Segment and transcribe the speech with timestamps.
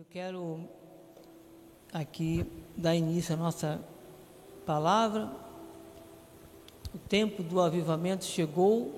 [0.00, 0.60] Eu quero
[1.92, 3.78] aqui dar início à nossa
[4.64, 5.30] palavra.
[6.94, 8.94] O tempo do avivamento chegou.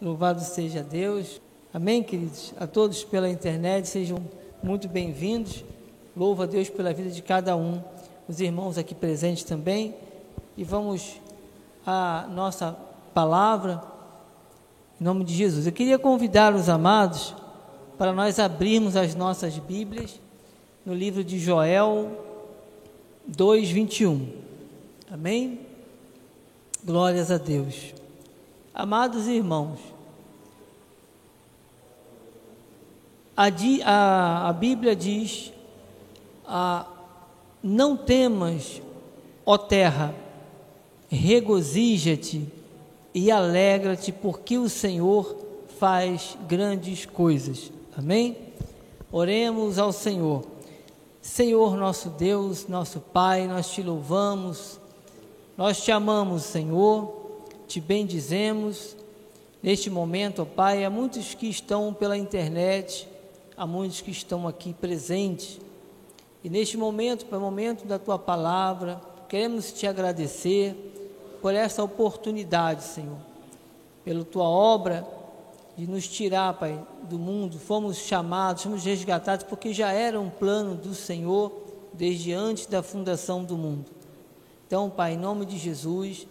[0.00, 1.40] Louvado seja Deus.
[1.74, 2.54] Amém, queridos?
[2.56, 4.18] A todos pela internet, sejam
[4.62, 5.64] muito bem-vindos.
[6.16, 7.82] Louvo a Deus pela vida de cada um,
[8.28, 9.92] os irmãos aqui presentes também.
[10.56, 11.20] E vamos
[11.84, 12.76] à nossa
[13.12, 13.82] palavra,
[15.00, 15.66] em nome de Jesus.
[15.66, 17.41] Eu queria convidar os amados
[18.02, 20.20] para nós abrirmos as nossas Bíblias
[20.84, 22.10] no livro de Joel
[23.28, 24.28] 2, 21.
[25.08, 25.60] Amém?
[26.82, 27.94] Glórias a Deus.
[28.74, 29.78] Amados irmãos,
[33.36, 33.44] a,
[33.84, 35.52] a, a Bíblia diz:
[36.44, 36.84] a,
[37.62, 38.82] Não temas,
[39.46, 40.12] ó terra,
[41.08, 42.48] regozija-te
[43.14, 45.36] e alegra-te, porque o Senhor
[45.78, 47.70] faz grandes coisas.
[47.94, 48.38] Amém?
[49.10, 50.46] Oremos ao Senhor.
[51.20, 54.80] Senhor, nosso Deus, nosso Pai, nós te louvamos,
[55.58, 58.96] nós te amamos, Senhor, te bendizemos.
[59.62, 63.06] Neste momento, ó Pai, há muitos que estão pela internet,
[63.54, 65.60] há muitos que estão aqui presentes.
[66.42, 70.74] E neste momento, para o momento da tua palavra, queremos te agradecer
[71.42, 73.18] por essa oportunidade, Senhor,
[74.02, 75.06] pela tua obra
[75.76, 77.58] de nos tirar, Pai, do mundo.
[77.58, 81.52] Fomos chamados, fomos resgatados, porque já era um plano do Senhor
[81.92, 83.90] desde antes da fundação do mundo.
[84.66, 86.26] Então, Pai, em nome de Jesus,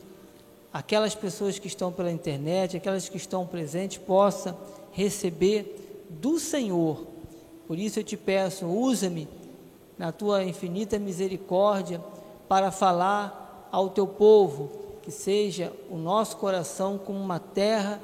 [0.73, 4.57] aquelas pessoas que estão pela internet, aquelas que estão presentes, possam
[4.91, 7.05] receber do Senhor.
[7.67, 9.27] Por isso eu te peço, usa-me
[9.97, 12.01] na tua infinita misericórdia
[12.47, 18.01] para falar ao teu povo, que seja o nosso coração como uma terra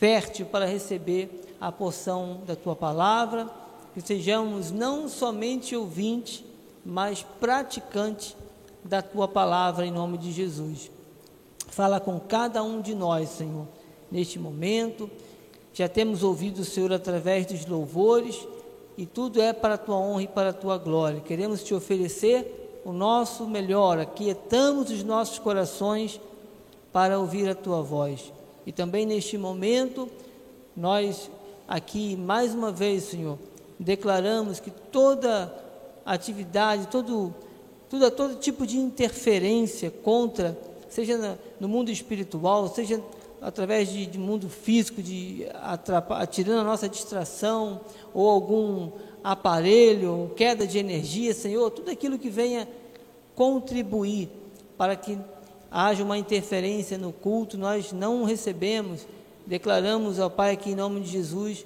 [0.00, 1.28] fértil para receber
[1.60, 3.50] a porção da tua palavra,
[3.92, 6.42] que sejamos não somente ouvintes,
[6.82, 8.34] mas praticantes
[8.82, 10.90] da tua palavra em nome de Jesus.
[11.68, 13.66] Fala com cada um de nós, Senhor,
[14.10, 15.10] neste momento.
[15.74, 18.48] Já temos ouvido o Senhor através dos louvores
[18.96, 21.20] e tudo é para a tua honra e para a tua glória.
[21.20, 26.18] Queremos te oferecer o nosso melhor, aquietamos os nossos corações
[26.90, 28.32] para ouvir a tua voz.
[28.66, 30.08] E também neste momento,
[30.76, 31.30] nós
[31.66, 33.38] aqui, mais uma vez, Senhor,
[33.78, 35.52] declaramos que toda
[36.04, 37.34] atividade, todo,
[37.88, 43.00] todo, todo tipo de interferência contra, seja no mundo espiritual, seja
[43.40, 45.46] através de, de mundo físico, de
[46.30, 47.80] tirando a nossa distração,
[48.12, 48.90] ou algum
[49.22, 52.68] aparelho, queda de energia, Senhor, tudo aquilo que venha
[53.34, 54.28] contribuir
[54.76, 55.18] para que
[55.70, 59.06] haja uma interferência no culto, nós não recebemos.
[59.46, 61.64] Declaramos ao Pai aqui em nome de Jesus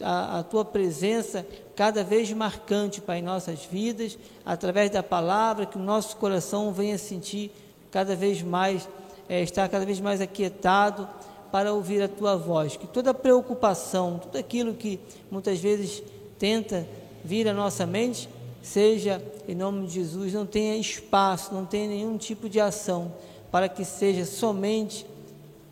[0.00, 1.46] a, a, tua presença
[1.76, 6.96] cada vez marcante, Pai, em nossas vidas, através da palavra, que o nosso coração venha
[6.96, 7.50] sentir
[7.90, 8.88] cada vez mais,
[9.28, 11.08] é, estar cada vez mais aquietado
[11.52, 12.76] para ouvir a tua voz.
[12.76, 14.98] Que toda preocupação, tudo aquilo que
[15.30, 16.02] muitas vezes
[16.38, 16.86] tenta
[17.22, 18.28] vir à nossa mente,
[18.62, 23.12] seja em nome de Jesus, não tenha espaço, não tenha nenhum tipo de ação
[23.54, 25.06] para que seja somente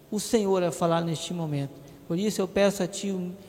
[0.08, 1.72] o Senhor a falar neste momento.
[2.06, 3.08] Por isso eu peço a Ti,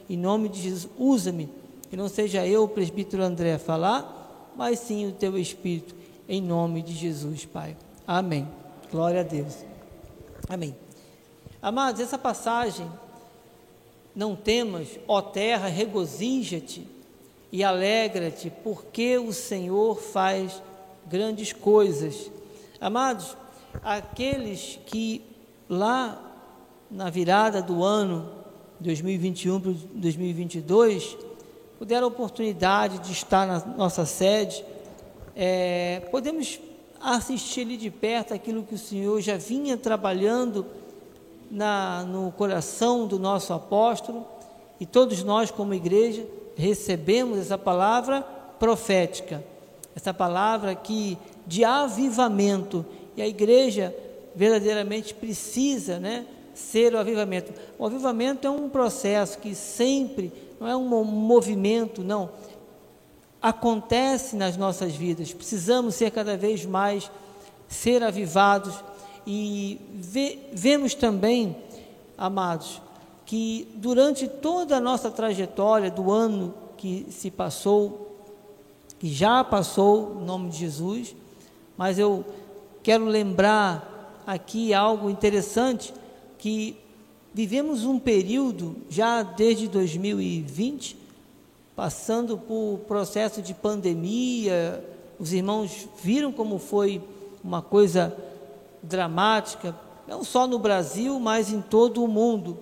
[0.10, 1.48] em nome de Jesus, usa-me,
[1.88, 5.94] que não seja eu, o presbítero André, a falar, mas sim o Teu Espírito,
[6.28, 7.78] em nome de Jesus, Pai.
[8.08, 8.48] Amém.
[8.92, 9.54] Glória a Deus.
[10.50, 10.76] Amém.
[11.62, 12.90] Amados, essa passagem,
[14.16, 16.88] não temas, ó terra, regozija-te
[17.52, 20.60] e alegra-te, porque o Senhor faz
[21.06, 22.32] grandes coisas.
[22.82, 23.38] Amados,
[23.84, 25.24] aqueles que
[25.70, 26.22] lá
[26.90, 28.30] na virada do ano
[28.80, 31.18] 2021 para 2022
[31.80, 34.64] puderam a oportunidade de estar na nossa sede,
[35.36, 36.60] é, podemos
[37.02, 40.66] assistir ali de perto aquilo que o Senhor já vinha trabalhando
[41.52, 44.26] na, no coração do nosso apóstolo.
[44.80, 48.22] E todos nós como igreja recebemos essa palavra
[48.60, 49.44] profética,
[49.96, 52.86] essa palavra que de avivamento
[53.16, 53.96] e a igreja
[54.36, 57.54] verdadeiramente precisa né, ser o avivamento.
[57.78, 62.30] O avivamento é um processo que sempre, não é um movimento, não.
[63.42, 65.34] Acontece nas nossas vidas.
[65.34, 67.12] Precisamos ser cada vez mais,
[67.68, 68.74] ser avivados.
[69.26, 71.56] E ve, vemos também,
[72.18, 72.82] amados,
[73.26, 78.18] que durante toda a nossa trajetória do ano que se passou,
[79.00, 81.16] que já passou, em nome de Jesus,
[81.78, 82.24] mas eu
[82.84, 85.94] quero lembrar aqui algo interessante
[86.38, 86.78] que
[87.34, 91.04] vivemos um período já desde 2020
[91.76, 94.84] passando por processo de pandemia,
[95.20, 97.02] os irmãos viram como foi
[97.44, 98.16] uma coisa
[98.82, 99.76] dramática,
[100.08, 102.58] não só no Brasil, mas em todo o mundo.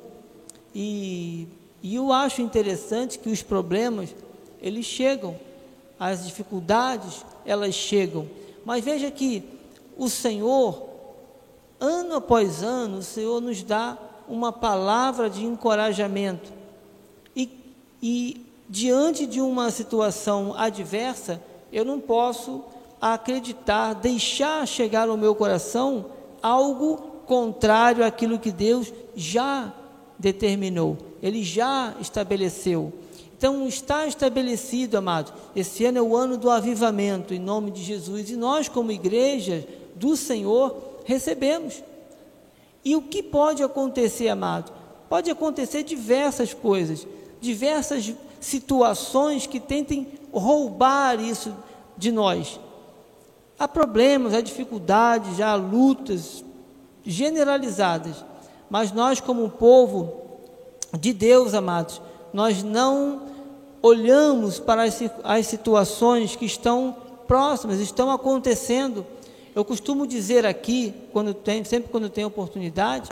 [0.73, 1.47] E,
[1.83, 4.15] e eu acho interessante que os problemas,
[4.61, 5.35] eles chegam,
[5.99, 8.27] as dificuldades, elas chegam.
[8.63, 9.43] Mas veja que
[10.01, 10.89] o Senhor,
[11.79, 13.95] ano após ano, o Senhor nos dá
[14.27, 16.51] uma palavra de encorajamento.
[17.35, 17.47] E,
[18.01, 21.39] e diante de uma situação adversa,
[21.71, 22.63] eu não posso
[22.99, 26.07] acreditar, deixar chegar ao meu coração
[26.41, 29.71] algo contrário àquilo que Deus já
[30.17, 32.91] determinou, Ele já estabeleceu.
[33.37, 35.31] Então está estabelecido, amado.
[35.55, 38.31] Esse ano é o ano do avivamento, em nome de Jesus.
[38.31, 39.67] E nós, como igreja
[40.01, 40.75] do Senhor,
[41.05, 41.83] recebemos.
[42.83, 44.73] E o que pode acontecer, amado?
[45.07, 47.05] Pode acontecer diversas coisas,
[47.39, 51.55] diversas situações que tentem roubar isso
[51.95, 52.59] de nós.
[53.59, 56.43] Há problemas, há dificuldades, há lutas
[57.05, 58.25] generalizadas,
[58.67, 60.11] mas nós, como povo
[60.99, 62.01] de Deus, amados,
[62.33, 63.21] nós não
[63.83, 66.95] olhamos para as, as situações que estão
[67.27, 69.05] próximas, estão acontecendo.
[69.53, 73.09] Eu costumo dizer aqui, quando sempre quando tenho oportunidade,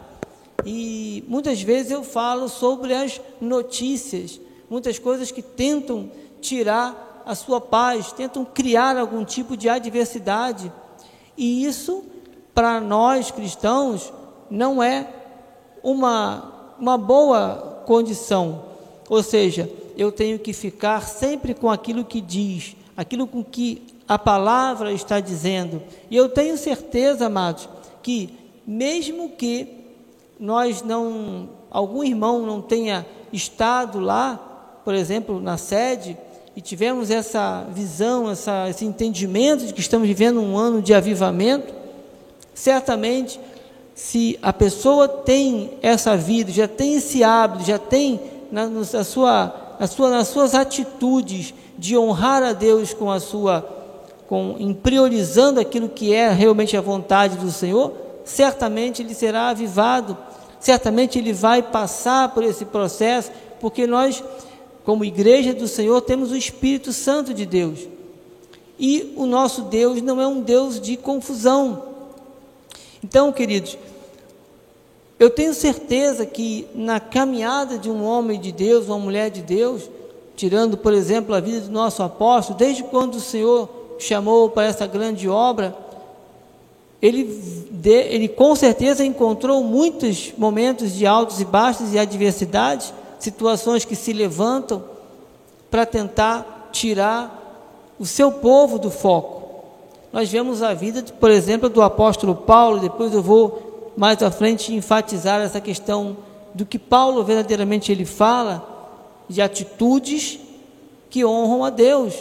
[0.66, 4.40] e muitas vezes eu falo sobre as notícias,
[4.70, 6.10] muitas coisas que tentam
[6.40, 10.72] tirar a sua paz, tentam criar algum tipo de adversidade.
[11.38, 12.04] E isso,
[12.54, 14.12] para nós cristãos,
[14.50, 15.08] não é
[15.84, 18.64] uma, uma boa condição.
[19.10, 24.18] Ou seja, eu tenho que ficar sempre com aquilo que diz, aquilo com que a
[24.18, 25.84] palavra está dizendo.
[26.10, 27.70] E eu tenho certeza, amados,
[28.02, 28.34] que
[28.66, 29.68] mesmo que
[30.40, 36.18] nós não, algum irmão não tenha estado lá, por exemplo, na sede,
[36.56, 41.72] e tivemos essa visão, essa, esse entendimento de que estamos vivendo um ano de avivamento,
[42.54, 43.40] certamente,
[43.94, 48.20] se a pessoa tem essa vida, já tem esse hábito, já tem
[48.52, 53.79] na, na sua, na sua, nas suas atitudes de honrar a Deus com a sua,
[54.30, 57.92] com, em priorizando aquilo que é realmente a vontade do Senhor,
[58.24, 60.18] certamente ele será avivado,
[60.62, 64.24] certamente ele vai passar por esse processo, porque nós
[64.90, 67.88] como igreja do Senhor, temos o Espírito Santo de Deus.
[68.80, 71.84] E o nosso Deus não é um Deus de confusão.
[73.04, 73.78] Então, queridos,
[75.20, 79.88] eu tenho certeza que na caminhada de um homem de Deus, uma mulher de Deus,
[80.36, 83.70] tirando, por exemplo, a vida do nosso apóstolo, desde quando o Senhor
[84.04, 85.76] chamou para essa grande obra,
[87.02, 93.96] ele, ele com certeza encontrou muitos momentos de altos e baixos e adversidades, situações que
[93.96, 94.84] se levantam
[95.72, 99.40] para tentar tirar o seu povo do foco.
[100.12, 104.74] Nós vemos a vida, por exemplo, do apóstolo Paulo, depois eu vou mais à frente
[104.74, 106.18] enfatizar essa questão
[106.54, 108.66] do que Paulo verdadeiramente ele fala,
[109.28, 110.40] de atitudes
[111.10, 112.16] que honram a Deus.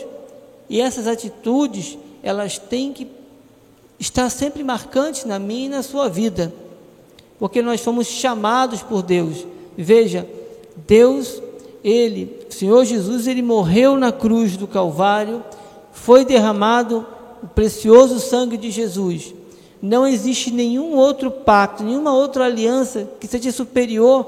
[0.68, 3.06] E essas atitudes, elas têm que
[3.98, 6.52] estar sempre marcantes na minha e na sua vida,
[7.38, 9.46] porque nós fomos chamados por Deus.
[9.76, 10.26] Veja,
[10.86, 11.42] Deus,
[11.82, 15.42] ele, o Senhor Jesus, ele morreu na cruz do Calvário,
[15.92, 17.06] foi derramado
[17.42, 19.34] o precioso sangue de Jesus.
[19.80, 24.26] Não existe nenhum outro pacto, nenhuma outra aliança que seja superior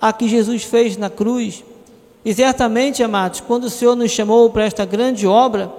[0.00, 1.64] à que Jesus fez na cruz.
[2.24, 5.72] E certamente, amados, quando o Senhor nos chamou para esta grande obra,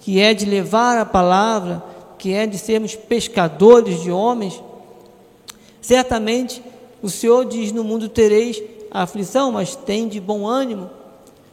[0.00, 1.82] que é de levar a palavra,
[2.18, 4.62] que é de sermos pescadores de homens,
[5.80, 6.62] certamente
[7.02, 10.88] o Senhor diz: No mundo tereis aflição, mas tem de bom ânimo.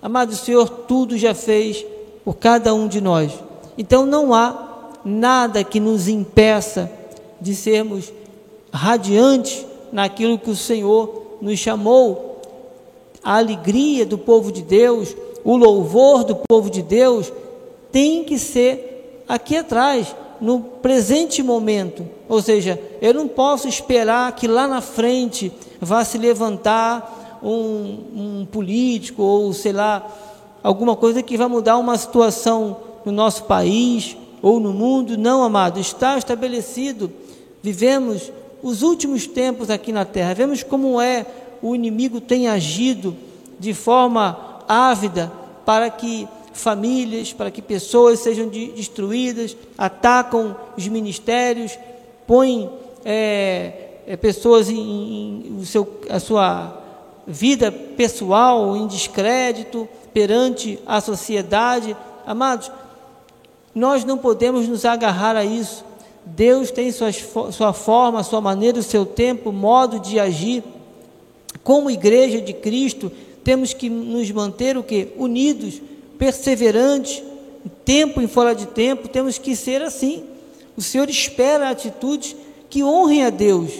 [0.01, 1.85] Amado Senhor, tudo já fez
[2.23, 3.33] por cada um de nós.
[3.77, 4.69] Então não há
[5.03, 6.89] nada que nos impeça
[7.39, 8.13] de sermos
[8.71, 12.30] radiantes naquilo que o Senhor nos chamou.
[13.23, 17.31] A alegria do povo de Deus, o louvor do povo de Deus
[17.91, 22.07] tem que ser aqui atrás, no presente momento.
[22.27, 28.47] Ou seja, eu não posso esperar que lá na frente vá se levantar um, um
[28.51, 30.07] político ou sei lá,
[30.63, 35.17] alguma coisa que vai mudar uma situação no nosso país ou no mundo.
[35.17, 37.11] Não, amado, está estabelecido.
[37.61, 38.31] Vivemos
[38.63, 41.25] os últimos tempos aqui na terra, vemos como é
[41.61, 43.15] o inimigo tem agido
[43.59, 45.31] de forma ávida
[45.65, 51.77] para que famílias, para que pessoas sejam destruídas, atacam os ministérios,
[52.27, 52.69] põem
[53.05, 56.77] é, é, pessoas em, em, em, seu, a sua
[57.25, 61.95] vida pessoal em descrédito perante a sociedade.
[62.25, 62.71] Amados,
[63.73, 65.85] nós não podemos nos agarrar a isso.
[66.25, 70.63] Deus tem suas, sua forma, sua maneira, o seu tempo, modo de agir.
[71.63, 73.11] Como igreja de Cristo,
[73.43, 75.09] temos que nos manter o que?
[75.17, 75.81] Unidos,
[76.17, 77.23] perseverantes,
[77.85, 80.23] tempo em fora de tempo, temos que ser assim.
[80.75, 82.35] O Senhor espera atitudes
[82.69, 83.71] que honrem a Deus.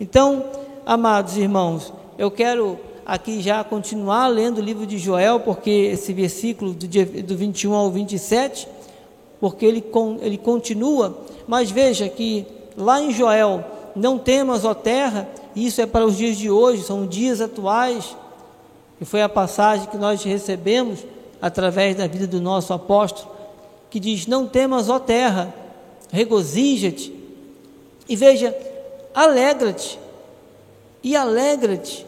[0.00, 0.44] Então,
[0.86, 6.72] amados irmãos, eu quero aqui já continuar lendo o livro de Joel, porque esse versículo
[6.72, 8.68] do, dia, do 21 ao 27,
[9.40, 9.84] porque ele,
[10.20, 13.64] ele continua, mas veja que lá em Joel,
[13.96, 18.16] não temas, ó terra, isso é para os dias de hoje, são dias atuais,
[19.00, 21.00] e foi a passagem que nós recebemos
[21.40, 23.30] através da vida do nosso apóstolo,
[23.90, 25.54] que diz: Não temas, ó terra,
[26.10, 27.12] regozija-te,
[28.08, 28.56] e veja,
[29.14, 29.98] alegra-te,
[31.02, 32.06] e alegra-te,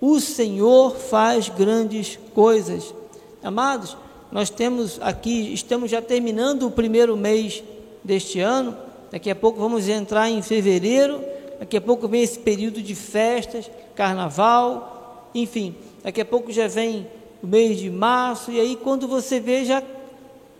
[0.00, 2.94] o Senhor faz grandes coisas.
[3.42, 3.96] Amados,
[4.32, 7.62] nós temos aqui, estamos já terminando o primeiro mês
[8.02, 8.76] deste ano,
[9.10, 11.22] daqui a pouco vamos entrar em fevereiro,
[11.60, 17.06] daqui a pouco vem esse período de festas, carnaval, enfim, daqui a pouco já vem
[17.42, 19.84] o mês de março, e aí quando você veja,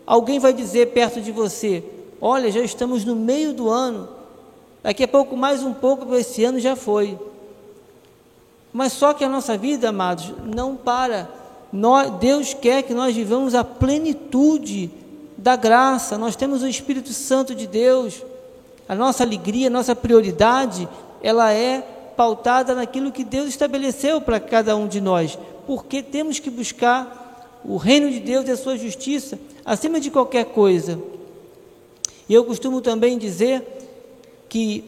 [0.05, 1.83] alguém vai dizer perto de você:
[2.21, 4.07] Olha, já estamos no meio do ano,
[4.83, 7.17] daqui a pouco mais um pouco, esse ano já foi.
[8.71, 11.29] Mas só que a nossa vida, amados, não para.
[11.73, 14.89] Nós, Deus quer que nós vivamos a plenitude
[15.37, 16.17] da graça.
[16.17, 18.23] Nós temos o Espírito Santo de Deus.
[18.91, 20.85] A nossa alegria, a nossa prioridade,
[21.23, 21.79] ela é
[22.17, 25.39] pautada naquilo que Deus estabeleceu para cada um de nós.
[25.65, 30.43] Porque temos que buscar o reino de Deus e a sua justiça acima de qualquer
[30.47, 30.99] coisa.
[32.27, 33.65] E eu costumo também dizer
[34.49, 34.83] que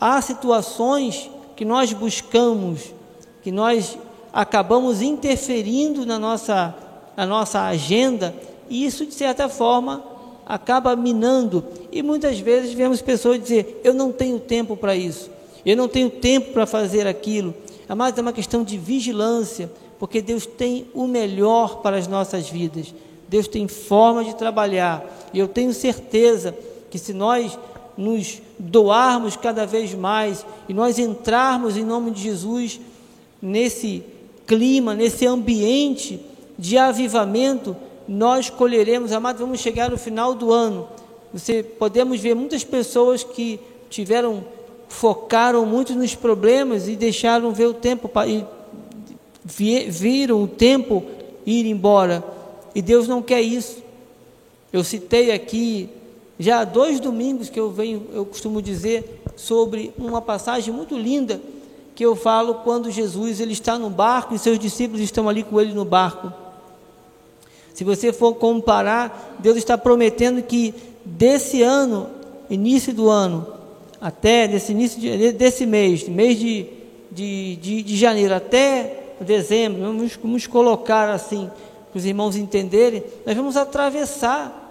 [0.00, 2.94] há situações que nós buscamos,
[3.42, 3.98] que nós
[4.32, 6.74] acabamos interferindo na nossa,
[7.14, 8.34] na nossa agenda,
[8.70, 10.02] e isso, de certa forma,
[10.52, 11.64] acaba minando.
[11.90, 15.30] E muitas vezes vemos pessoas dizer: Eu não tenho tempo para isso,
[15.64, 17.54] eu não tenho tempo para fazer aquilo.
[17.96, 22.94] Mas é uma questão de vigilância, porque Deus tem o melhor para as nossas vidas.
[23.28, 26.54] Deus tem forma de trabalhar, e eu tenho certeza
[26.90, 27.58] que se nós
[27.96, 32.78] nos doarmos cada vez mais e nós entrarmos em nome de Jesus
[33.40, 34.02] nesse
[34.46, 36.20] clima, nesse ambiente
[36.58, 37.74] de avivamento,
[38.08, 40.88] nós colheremos, amados, vamos chegar no final do ano.
[41.32, 44.44] Você podemos ver muitas pessoas que tiveram
[44.88, 48.44] focaram muito nos problemas e deixaram ver o tempo e
[49.90, 51.02] viram o tempo
[51.46, 52.22] ir embora.
[52.74, 53.82] E Deus não quer isso.
[54.72, 55.88] Eu citei aqui
[56.38, 61.40] já há dois domingos que eu venho, eu costumo dizer sobre uma passagem muito linda
[61.94, 65.60] que eu falo quando Jesus ele está no barco e seus discípulos estão ali com
[65.60, 66.32] ele no barco.
[67.74, 70.74] Se você for comparar, Deus está prometendo que
[71.04, 72.08] desse ano,
[72.50, 73.46] início do ano,
[74.00, 76.66] até desse início de, desse mês, mês de,
[77.10, 81.50] de, de, de janeiro até dezembro, vamos, vamos colocar assim,
[81.90, 84.62] para os irmãos entenderem, nós vamos atravessar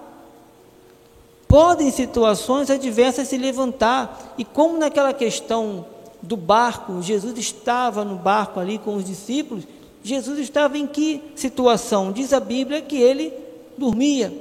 [1.52, 4.34] podem situações adversas se levantar.
[4.38, 5.86] E como naquela questão
[6.22, 9.66] do barco, Jesus estava no barco ali com os discípulos,
[10.04, 12.12] Jesus estava em que situação?
[12.12, 13.34] Diz a Bíblia que ele
[13.78, 14.34] dormia.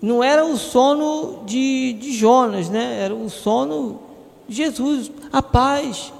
[0.00, 3.00] Não era o sono de, de Jonas, né?
[3.02, 4.00] era o sono
[4.48, 6.12] de Jesus, a paz.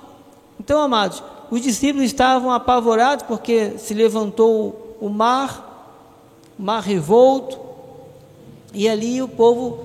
[0.58, 6.12] Então, amados, os discípulos estavam apavorados porque se levantou o mar,
[6.58, 7.58] o mar revolto,
[8.75, 9.78] e ali o povo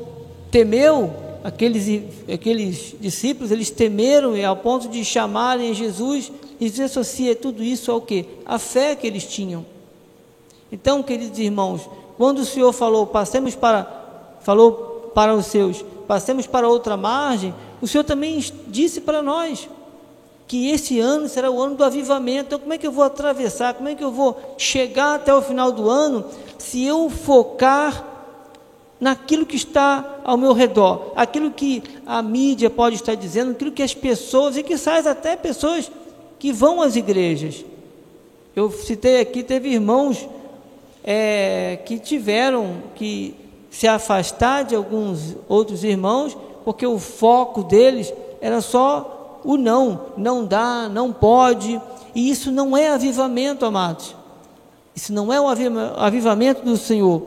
[0.52, 7.92] temeu, aqueles, aqueles discípulos, eles temeram ao ponto de chamarem Jesus e desassociar tudo isso
[7.92, 8.26] ao que?
[8.46, 9.66] A fé que eles tinham.
[10.72, 16.68] Então, queridos irmãos, quando o Senhor falou, passemos para, falou para os seus, passemos para
[16.68, 19.70] outra margem, o Senhor também disse para nós
[20.48, 22.48] que esse ano será o ano do avivamento.
[22.48, 23.74] Então, como é que eu vou atravessar?
[23.74, 26.26] Como é que eu vou chegar até o final do ano
[26.58, 28.06] se eu focar
[29.00, 33.84] naquilo que está ao meu redor, aquilo que a mídia pode estar dizendo, aquilo que
[33.84, 35.92] as pessoas, e que sai até pessoas
[36.46, 37.66] que vão às igrejas.
[38.56, 40.30] Eu citei aqui, teve irmãos
[41.04, 43.34] é, que tiveram que
[43.72, 50.46] se afastar de alguns outros irmãos, porque o foco deles era só o não, não
[50.46, 51.82] dá, não pode,
[52.14, 54.16] e isso não é avivamento, amados.
[54.96, 55.48] Isso não é o
[55.98, 57.24] avivamento do Senhor.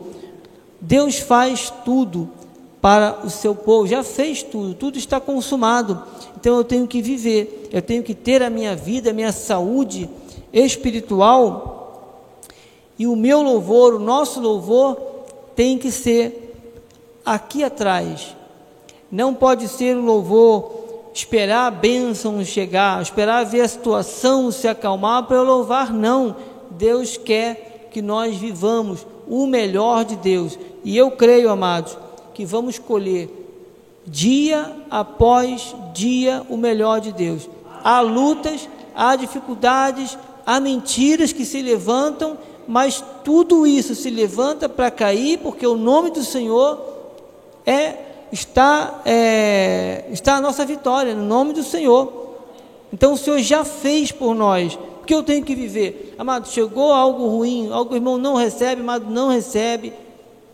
[0.80, 2.30] Deus faz tudo
[2.80, 6.02] para o seu povo, já fez tudo, tudo está consumado.
[6.36, 10.08] Então eu tenho que viver, eu tenho que ter a minha vida, a minha saúde
[10.52, 12.12] espiritual.
[12.98, 14.96] E o meu louvor, o nosso louvor,
[15.54, 16.54] tem que ser
[17.24, 18.36] aqui atrás.
[19.10, 20.78] Não pode ser um louvor
[21.14, 26.36] esperar a bênção chegar, esperar ver a situação se acalmar para eu louvar, não.
[26.70, 30.58] Deus quer que nós vivamos o melhor de Deus.
[30.84, 31.96] E eu creio, amados,
[32.38, 33.28] que vamos colher
[34.06, 37.50] dia após dia o melhor de Deus.
[37.82, 40.16] Há lutas, há dificuldades,
[40.46, 46.12] há mentiras que se levantam, mas tudo isso se levanta para cair, porque o nome
[46.12, 46.80] do Senhor
[47.66, 47.96] é
[48.30, 52.36] está, é, está a nossa vitória, no nome do Senhor.
[52.92, 54.78] Então o Senhor já fez por nós.
[55.02, 56.14] O que eu tenho que viver?
[56.16, 59.92] Amado, chegou algo ruim, algo irmão não recebe, amado, não recebe.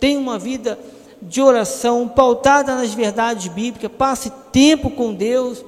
[0.01, 0.79] Tem uma vida
[1.21, 3.91] de oração pautada nas verdades bíblicas.
[3.97, 5.65] Passe tempo com Deus.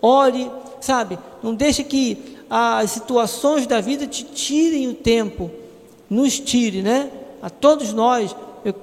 [0.00, 0.50] Ore,
[0.80, 1.18] sabe?
[1.42, 5.50] Não deixe que as situações da vida te tirem o tempo.
[6.08, 7.10] Nos tire, né?
[7.42, 8.34] A todos nós,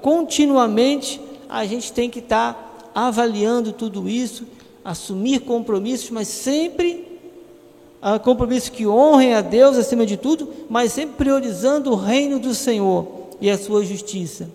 [0.01, 1.19] continuamente
[1.50, 4.45] a gente tem que estar tá avaliando tudo isso,
[4.83, 7.07] assumir compromissos, mas sempre
[8.01, 12.53] uh, compromissos que honrem a Deus acima de tudo, mas sempre priorizando o reino do
[12.55, 13.07] Senhor
[13.39, 14.50] e a sua justiça.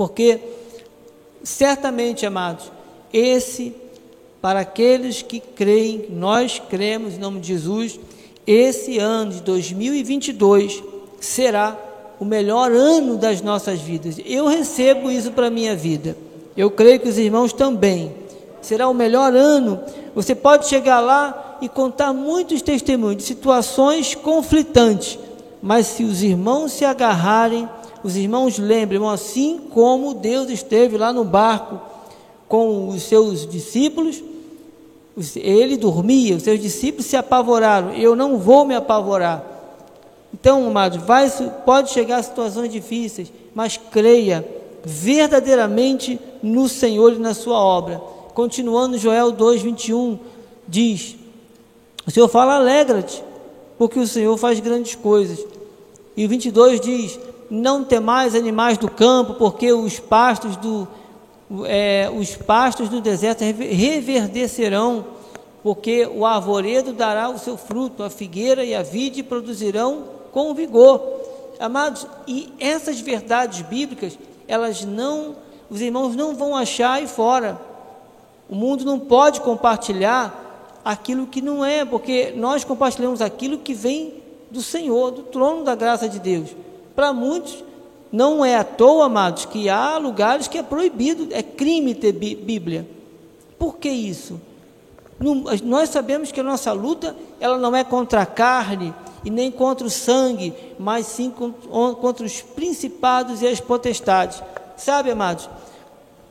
[0.00, 0.40] Porque
[1.42, 2.72] certamente, amados,
[3.12, 3.74] esse
[4.40, 8.00] para aqueles que creem, nós cremos em nome de Jesus,
[8.46, 10.82] esse ano de 2022
[11.20, 11.76] será
[12.18, 14.16] o melhor ano das nossas vidas.
[14.24, 16.16] Eu recebo isso para a minha vida.
[16.56, 18.14] Eu creio que os irmãos também.
[18.62, 19.80] Será o melhor ano.
[20.14, 25.18] Você pode chegar lá e contar muitos testemunhos de situações conflitantes,
[25.60, 27.68] mas se os irmãos se agarrarem,
[28.02, 31.80] os irmãos lembrem, assim como Deus esteve lá no barco
[32.48, 34.22] com os seus discípulos,
[35.36, 37.92] ele dormia, os seus discípulos se apavoraram.
[37.92, 39.44] Eu não vou me apavorar.
[40.32, 41.30] Então, amados, vai,
[41.64, 44.46] pode chegar a situações difíceis, mas creia
[44.84, 48.00] verdadeiramente no Senhor e na sua obra.
[48.32, 50.18] Continuando, Joel 2,21
[50.66, 51.16] diz:
[52.06, 53.22] O Senhor fala, alegra-te,
[53.76, 55.44] porque o Senhor faz grandes coisas.
[56.16, 57.18] E o 22 diz:
[57.50, 60.86] Não temais animais do campo, porque os pastos do,
[61.66, 65.04] é, os pastos do deserto reverdecerão,
[65.62, 71.02] porque o arvoredo dará o seu fruto, a figueira e a vide produzirão com vigor.
[71.58, 75.34] Amados, e essas verdades bíblicas, elas não,
[75.68, 77.60] os irmãos não vão achar aí fora.
[78.48, 84.14] O mundo não pode compartilhar aquilo que não é, porque nós compartilhamos aquilo que vem
[84.50, 86.50] do Senhor, do trono da graça de Deus.
[87.00, 87.64] Para muitos,
[88.12, 92.86] não é à toa, amados, que há lugares que é proibido, é crime ter Bíblia.
[93.58, 94.38] Por que isso?
[95.64, 99.86] Nós sabemos que a nossa luta, ela não é contra a carne, e nem contra
[99.86, 104.42] o sangue, mas sim contra os principados e as potestades.
[104.76, 105.48] Sabe, amados,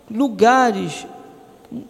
[0.08, 1.08] lugares,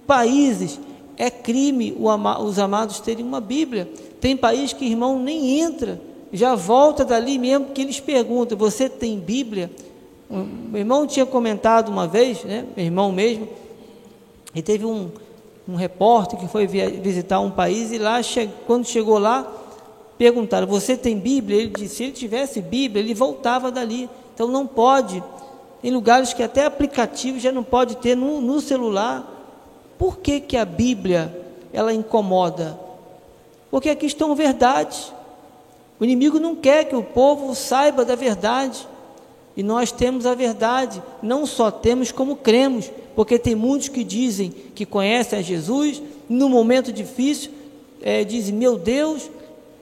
[0.07, 0.79] países,
[1.17, 3.91] é crime os amados terem uma Bíblia.
[4.21, 5.99] Tem país que irmão nem entra,
[6.31, 9.69] já volta dali mesmo que eles perguntam: Você tem Bíblia?
[10.29, 13.47] Meu irmão tinha comentado uma vez, né, meu irmão mesmo,
[14.53, 15.09] e teve um,
[15.67, 18.21] um repórter que foi visitar um país e lá,
[18.67, 19.51] quando chegou lá,
[20.17, 21.61] perguntaram: Você tem Bíblia?
[21.61, 24.09] Ele disse: Se ele tivesse Bíblia, ele voltava dali.
[24.33, 25.23] Então não pode.
[25.83, 29.37] Em lugares que até aplicativo já não pode ter no, no celular.
[29.97, 32.79] Por que, que a Bíblia ela incomoda?
[33.71, 35.11] Porque aqui estão verdades.
[35.99, 38.87] O inimigo não quer que o povo saiba da verdade.
[39.57, 44.51] E nós temos a verdade, não só temos como cremos, porque tem muitos que dizem
[44.73, 47.51] que conhecem a Jesus, no momento difícil,
[48.01, 49.29] é, dizem: Meu Deus,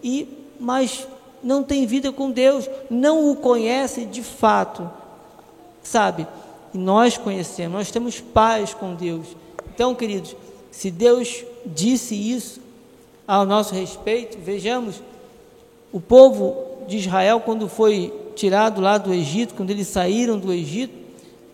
[0.03, 0.27] e
[0.60, 1.08] mas
[1.43, 4.89] não tem vida com Deus, não o conhece de fato,
[5.84, 6.25] sabe?
[6.73, 9.27] E nós conhecemos, nós temos paz com Deus.
[9.73, 10.36] Então, queridos,
[10.71, 12.60] se Deus disse isso
[13.27, 15.01] ao nosso respeito, vejamos
[15.91, 16.56] o povo
[16.88, 20.93] de Israel quando foi tirado lá do Egito, quando eles saíram do Egito,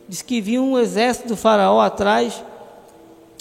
[0.08, 2.43] diz que vinha um exército do faraó atrás.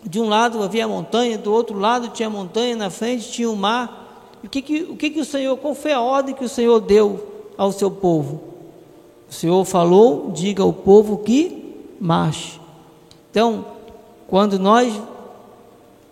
[0.05, 4.31] De um lado havia montanha, do outro lado tinha montanha, na frente tinha o mar.
[4.43, 6.81] O que, que, o que, que o Senhor, qual foi a ordem que o Senhor
[6.81, 8.41] deu ao seu povo?
[9.31, 12.61] O Senhor falou: diga ao povo que marche.
[13.31, 13.65] Então,
[14.27, 14.93] quando nós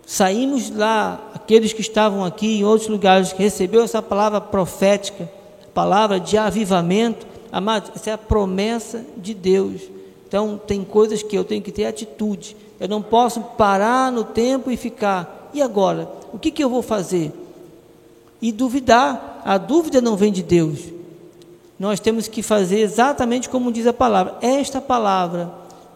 [0.06, 5.28] saímos lá, aqueles que estavam aqui em outros lugares, que recebeu essa palavra profética,
[5.74, 9.82] palavra de avivamento, amados, essa é a promessa de Deus.
[10.28, 12.56] Então, tem coisas que eu tenho que ter atitude.
[12.78, 15.50] Eu não posso parar no tempo e ficar.
[15.52, 16.08] E agora?
[16.32, 17.32] O que, que eu vou fazer?
[18.40, 19.42] e duvidar.
[19.44, 20.80] a dúvida não vem de Deus.
[21.78, 24.36] Nós temos que fazer exatamente como diz a palavra.
[24.40, 25.52] Esta palavra,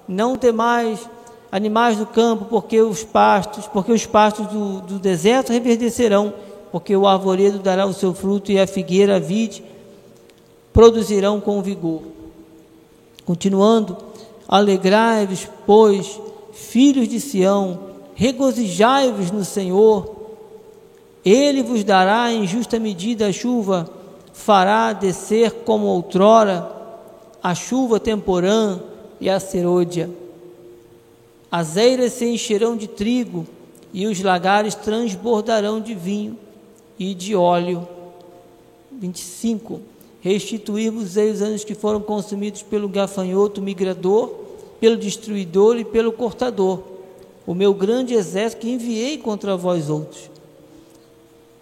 [0.08, 1.08] não ter mais
[1.54, 6.34] animais do campo, porque os pastos, porque os pastos do, do deserto reverdecerão,
[6.72, 9.62] porque o arvoredo dará o seu fruto e a figueira, a vide,
[10.72, 12.02] produzirão com vigor.
[13.24, 13.96] Continuando,
[14.48, 16.20] alegrai-vos, pois,
[16.52, 17.78] filhos de Sião,
[18.16, 20.12] regozijai-vos no Senhor,
[21.24, 23.88] ele vos dará em justa medida a chuva,
[24.32, 26.68] fará descer como outrora
[27.40, 28.80] a chuva temporã
[29.20, 30.23] e a serôdia.
[31.56, 33.46] As eiras se encherão de trigo
[33.92, 36.36] e os lagares transbordarão de vinho
[36.98, 37.86] e de óleo.
[38.90, 39.80] 25.
[40.20, 44.34] Restituir-vos-ei os anos que foram consumidos pelo gafanhoto migrador,
[44.80, 46.80] pelo destruidor e pelo cortador,
[47.46, 50.34] o meu grande exército que enviei contra vós outros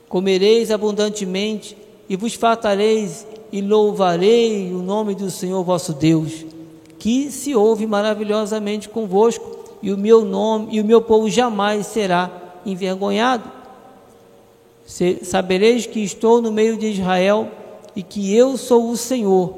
[0.09, 1.77] comereis abundantemente
[2.09, 6.47] e vos fartareis e louvarei o nome do Senhor vosso Deus,
[6.99, 9.53] que se ouve maravilhosamente convosco,
[9.83, 12.31] e o meu nome e o meu povo jamais será
[12.65, 13.51] envergonhado.
[15.23, 17.49] Sabereis que estou no meio de Israel
[17.97, 19.55] e que eu sou o Senhor,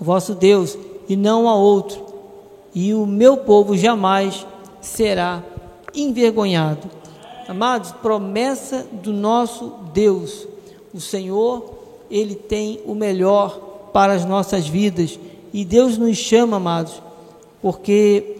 [0.00, 0.76] o vosso Deus,
[1.08, 2.04] e não há outro,
[2.74, 4.46] e o meu povo jamais
[4.80, 5.42] será
[5.94, 6.88] envergonhado.
[7.48, 10.46] Amados, promessa do nosso Deus.
[10.94, 11.74] O Senhor,
[12.10, 15.18] Ele tem o melhor para as nossas vidas.
[15.52, 17.02] E Deus nos chama, amados,
[17.60, 18.39] porque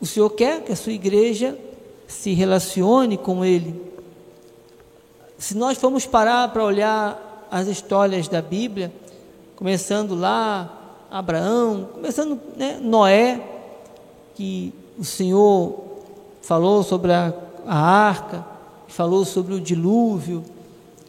[0.00, 1.58] o Senhor quer que a sua igreja
[2.06, 3.80] se relacione com Ele.
[5.38, 8.92] Se nós formos parar para olhar as histórias da Bíblia,
[9.54, 13.40] começando lá, Abraão, começando né, Noé,
[14.34, 15.84] que o Senhor
[16.42, 17.32] falou sobre a
[17.66, 18.46] a arca,
[18.86, 20.44] falou sobre o dilúvio,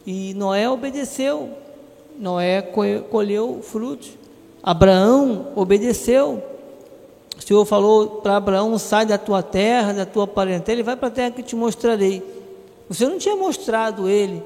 [0.06, 1.50] e Noé obedeceu.
[2.17, 2.62] Noé
[3.12, 4.10] colheu frutos.
[4.63, 6.43] Abraão obedeceu.
[7.38, 11.08] O Senhor falou para Abraão: sai da tua terra, da tua parentela, e vai para
[11.08, 12.23] a terra que te mostrarei.
[12.89, 14.43] O Senhor não tinha mostrado ele,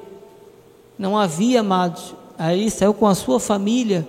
[0.97, 2.13] não havia, amados.
[2.37, 4.07] Aí saiu com a sua família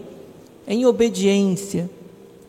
[0.66, 1.88] em obediência.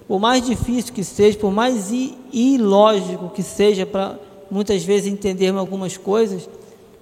[0.07, 1.91] Por mais difícil que seja, por mais
[2.31, 4.17] ilógico que seja para
[4.49, 6.47] muitas vezes entendermos algumas coisas,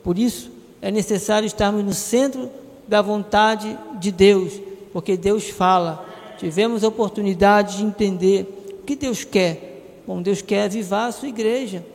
[0.03, 0.49] por isso
[0.81, 2.49] é necessário estarmos no centro
[2.87, 4.53] da vontade de Deus,
[4.91, 6.05] porque Deus fala.
[6.37, 8.60] Tivemos a oportunidade de entender
[8.95, 10.01] que Deus quer.
[10.05, 11.85] Bom, Deus quer avivar a sua igreja.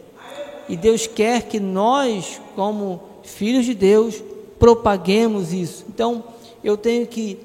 [0.68, 4.22] E Deus quer que nós, como filhos de Deus,
[4.58, 5.84] propaguemos isso.
[5.88, 6.24] Então,
[6.62, 7.38] eu tenho que.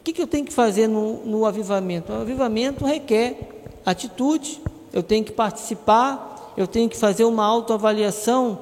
[0.00, 2.12] O que, que eu tenho que fazer no, no avivamento?
[2.12, 3.38] O avivamento requer
[3.86, 4.60] atitude,
[4.92, 8.60] eu tenho que participar eu tenho que fazer uma autoavaliação.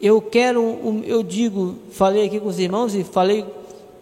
[0.00, 3.44] Eu quero, eu digo, falei aqui com os irmãos e falei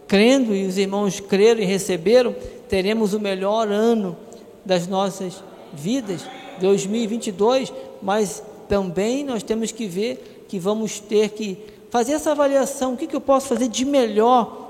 [0.06, 2.34] crendo e os irmãos creram e receberam,
[2.68, 4.16] teremos o melhor ano
[4.64, 5.42] das nossas
[5.72, 6.22] vidas,
[6.60, 11.58] 2022, mas também nós temos que ver que vamos ter que
[11.90, 14.68] fazer essa avaliação, o que, que eu posso fazer de melhor,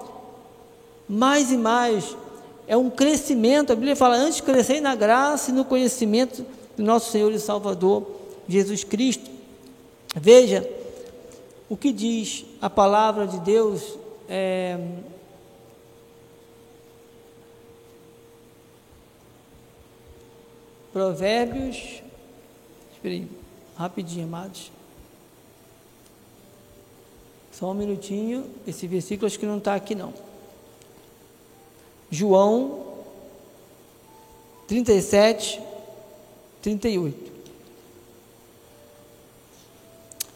[1.09, 2.16] mais e mais,
[2.66, 7.11] é um crescimento, a Bíblia fala, antes crescer na graça e no conhecimento do nosso
[7.11, 8.07] Senhor e Salvador,
[8.48, 9.29] Jesus Cristo.
[10.14, 10.68] Veja
[11.68, 13.98] o que diz a palavra de Deus.
[14.29, 14.79] É,
[20.92, 22.03] Provérbios,
[22.92, 23.29] espera aí,
[23.76, 24.72] rapidinho, amados.
[27.53, 30.12] Só um minutinho, esse versículo acho que não está aqui não.
[32.11, 32.87] João
[34.66, 35.61] 37,
[36.62, 37.31] 38.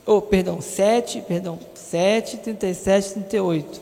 [0.06, 3.80] Oh, perdão, 7, perdão, 7, 37, 38.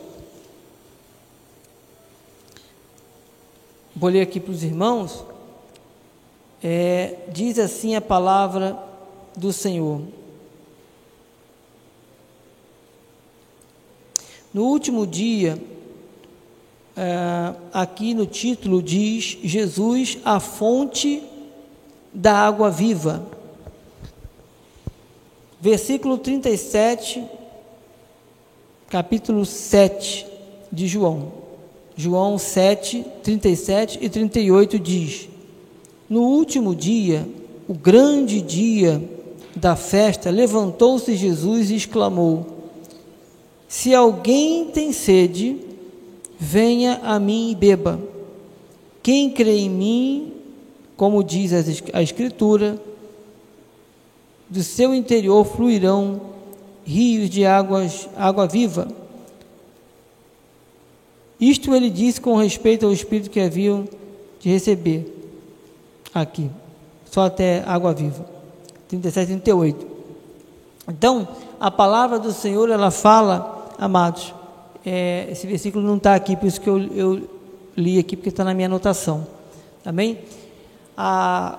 [3.95, 5.32] Vou ler aqui para os irmãos.
[6.63, 8.77] É, diz assim a palavra
[9.35, 10.01] do Senhor.
[14.53, 15.61] No último dia,
[16.95, 21.23] é, aqui no título diz Jesus, a fonte
[22.13, 23.33] da água viva
[25.63, 27.23] versículo 37,
[28.89, 30.27] capítulo 7
[30.69, 31.31] de João.
[31.95, 35.29] João 7, 37 e 38 diz:
[36.13, 37.27] No último dia,
[37.67, 39.01] o grande dia
[39.55, 42.45] da festa, levantou-se Jesus e exclamou:
[43.67, 45.57] Se alguém tem sede,
[46.37, 47.99] venha a mim e beba.
[49.01, 50.33] Quem crê em mim,
[50.95, 51.51] como diz
[51.91, 52.79] a Escritura,
[54.47, 56.21] do seu interior fluirão
[56.85, 58.87] rios de águas, água viva.
[61.39, 63.87] Isto ele disse com respeito ao Espírito que haviam
[64.39, 65.22] de receber
[66.13, 66.49] aqui,
[67.09, 68.25] só até água viva.
[68.87, 69.87] 37, 38.
[70.87, 71.27] Então,
[71.59, 74.33] a palavra do Senhor, ela fala, amados,
[74.85, 77.29] é, esse versículo não está aqui, por isso que eu, eu
[77.75, 79.25] li aqui, porque está na minha anotação.
[79.85, 80.19] Amém?
[80.95, 81.57] A,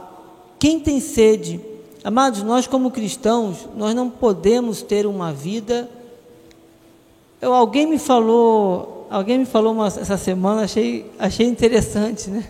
[0.59, 1.61] quem tem sede,
[2.03, 5.89] amados, nós como cristãos, nós não podemos ter uma vida.
[7.41, 12.45] Eu, alguém me falou, alguém me falou uma, essa semana, achei, achei interessante, né?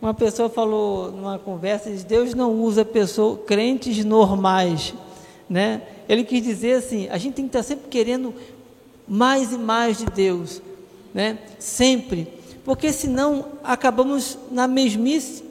[0.00, 4.94] Uma pessoa falou numa conversa, diz, Deus não usa pessoas, crentes normais,
[5.48, 5.82] né?
[6.08, 8.32] Ele quis dizer assim, a gente tem que estar sempre querendo
[9.06, 10.62] mais e mais de Deus,
[11.12, 11.38] né?
[11.58, 12.28] Sempre,
[12.64, 15.44] porque senão acabamos na mesmice.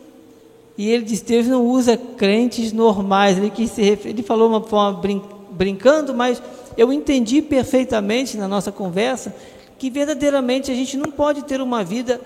[0.78, 3.38] E ele diz, Deus não usa crentes normais.
[3.38, 4.10] Ele quis se refer...
[4.10, 5.22] ele falou uma forma brin...
[5.52, 6.42] brincando, mas
[6.78, 9.36] eu entendi perfeitamente na nossa conversa
[9.78, 12.22] que verdadeiramente a gente não pode ter uma vida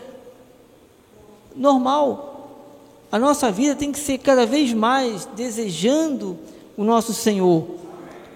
[1.55, 2.33] normal.
[3.11, 6.37] A nossa vida tem que ser cada vez mais desejando
[6.75, 7.67] o nosso Senhor,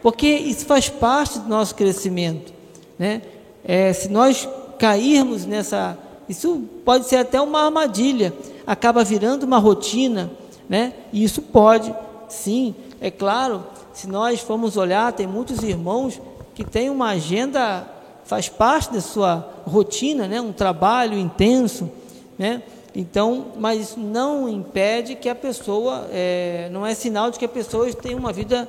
[0.03, 2.53] porque isso faz parte do nosso crescimento.
[2.97, 3.21] Né?
[3.63, 5.97] É, se nós cairmos nessa.
[6.29, 8.33] Isso pode ser até uma armadilha,
[8.65, 10.29] acaba virando uma rotina,
[10.67, 10.93] né?
[11.13, 11.95] e isso pode,
[12.27, 16.19] sim, é claro, se nós formos olhar, tem muitos irmãos
[16.53, 17.87] que têm uma agenda,
[18.25, 20.41] faz parte da sua rotina, né?
[20.41, 21.89] um trabalho intenso,
[22.37, 22.61] né?
[22.99, 27.93] Então, mas não impede que a pessoa, é, não é sinal de que a pessoa
[27.93, 28.67] tenha uma vida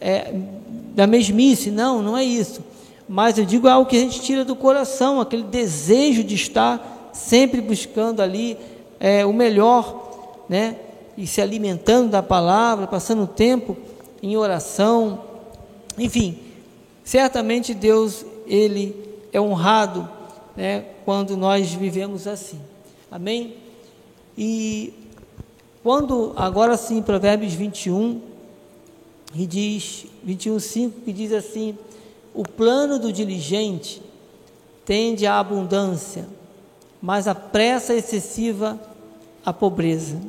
[0.00, 0.32] é,
[0.92, 2.60] da mesmice, não, não é isso.
[3.08, 7.12] Mas eu digo é algo que a gente tira do coração, aquele desejo de estar
[7.12, 8.58] sempre buscando ali
[8.98, 10.74] é, o melhor, né?
[11.16, 13.76] E se alimentando da palavra, passando tempo
[14.20, 15.22] em oração,
[15.96, 16.36] enfim,
[17.04, 18.92] certamente Deus ele
[19.32, 20.08] é honrado,
[20.56, 20.84] né?
[21.04, 22.58] Quando nós vivemos assim.
[23.16, 23.54] Amém?
[24.36, 24.92] E
[25.82, 28.20] quando, agora sim, Provérbios 21,
[29.34, 31.78] e diz, 21, 5, que diz assim:
[32.34, 34.02] O plano do diligente
[34.84, 36.28] tende à abundância,
[37.00, 38.78] mas a pressa excessiva
[39.42, 40.20] à pobreza.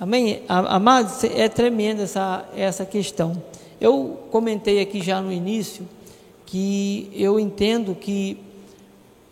[0.00, 0.42] Amém?
[0.48, 3.40] Amados, é tremenda essa, essa questão.
[3.80, 5.88] Eu comentei aqui já no início
[6.46, 8.38] que eu entendo que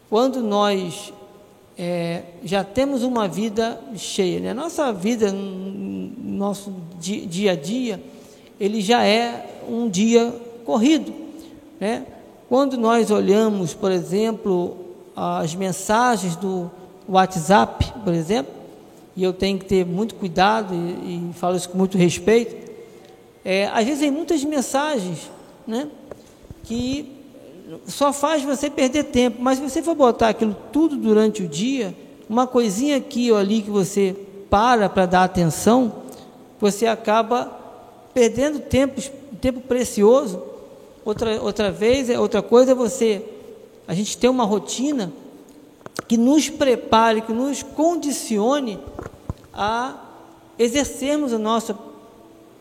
[0.08, 1.12] quando nós
[1.76, 4.40] é, já temos uma vida cheia.
[4.40, 4.54] Né?
[4.54, 8.02] Nossa vida, nosso dia a dia,
[8.58, 10.34] ele já é um dia
[10.64, 11.12] corrido.
[11.80, 12.06] Né?
[12.48, 14.76] Quando nós olhamos, por exemplo,
[15.16, 16.70] as mensagens do
[17.08, 18.52] WhatsApp, por exemplo,
[19.16, 22.72] e eu tenho que ter muito cuidado e, e falo isso com muito respeito,
[23.44, 25.30] é, às vezes tem muitas mensagens
[25.66, 25.88] né,
[26.64, 27.13] que
[27.86, 29.38] só faz você perder tempo.
[29.40, 31.94] Mas se você for botar aquilo tudo durante o dia,
[32.28, 34.16] uma coisinha aqui ou ali que você
[34.50, 35.92] para para dar atenção,
[36.60, 37.50] você acaba
[38.12, 39.00] perdendo tempo,
[39.40, 40.42] tempo precioso.
[41.04, 43.22] Outra, outra vez, é outra coisa é você,
[43.86, 45.12] a gente tem uma rotina
[46.08, 48.78] que nos prepare, que nos condicione
[49.52, 49.94] a
[50.58, 51.76] exercermos o nosso,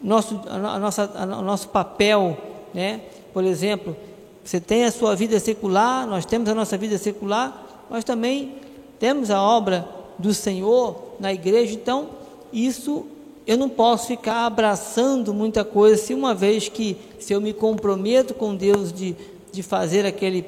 [0.02, 2.38] nosso, a nossa, a, nosso papel,
[2.74, 3.02] né?
[3.34, 3.96] Por exemplo,
[4.44, 8.56] você tem a sua vida secular, nós temos a nossa vida secular, nós também
[9.00, 9.88] temos a obra
[10.20, 12.10] do Senhor na igreja, então
[12.52, 13.06] isso
[13.46, 18.34] eu não posso ficar abraçando muita coisa, se uma vez que se eu me comprometo
[18.34, 19.16] com Deus de,
[19.52, 20.46] de fazer aquele,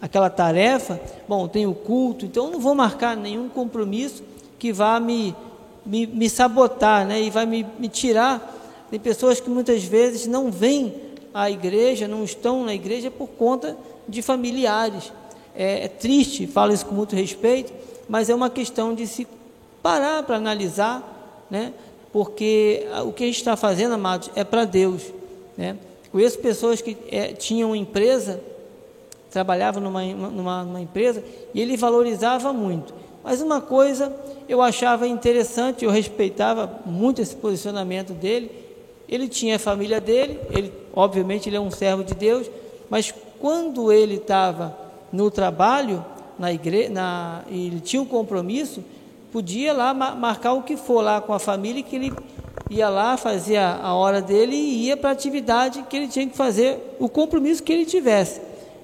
[0.00, 4.22] aquela tarefa, bom, tenho culto, então eu não vou marcar nenhum compromisso
[4.58, 5.34] que vá me,
[5.84, 8.56] me, me sabotar, né, e vai me, me tirar.
[8.90, 10.94] Tem pessoas que muitas vezes não vêm
[11.32, 13.76] à igreja, não estão na igreja por conta
[14.08, 15.12] de familiares.
[15.54, 17.72] É, é triste, falo isso com muito respeito,
[18.08, 19.26] mas é uma questão de se
[19.82, 21.72] parar para analisar, né?
[22.12, 25.02] porque o que a gente está fazendo, amados, é para Deus.
[25.56, 25.76] Né?
[26.10, 28.40] Conheço pessoas que é, tinham empresa,
[29.30, 32.94] trabalhavam numa, numa, numa empresa, e ele valorizava muito.
[33.22, 34.14] Mas uma coisa
[34.48, 38.50] eu achava interessante, eu respeitava muito esse posicionamento dele,
[39.08, 42.50] ele tinha a família dele, ele, obviamente ele é um servo de Deus,
[42.90, 44.76] mas quando ele estava
[45.12, 46.04] no trabalho,
[46.36, 48.82] na igreja, na, ele tinha um compromisso,
[49.30, 52.12] podia lá marcar o que for lá com a família, que ele
[52.68, 56.36] ia lá, fazia a hora dele e ia para a atividade que ele tinha que
[56.36, 58.40] fazer, o compromisso que ele tivesse.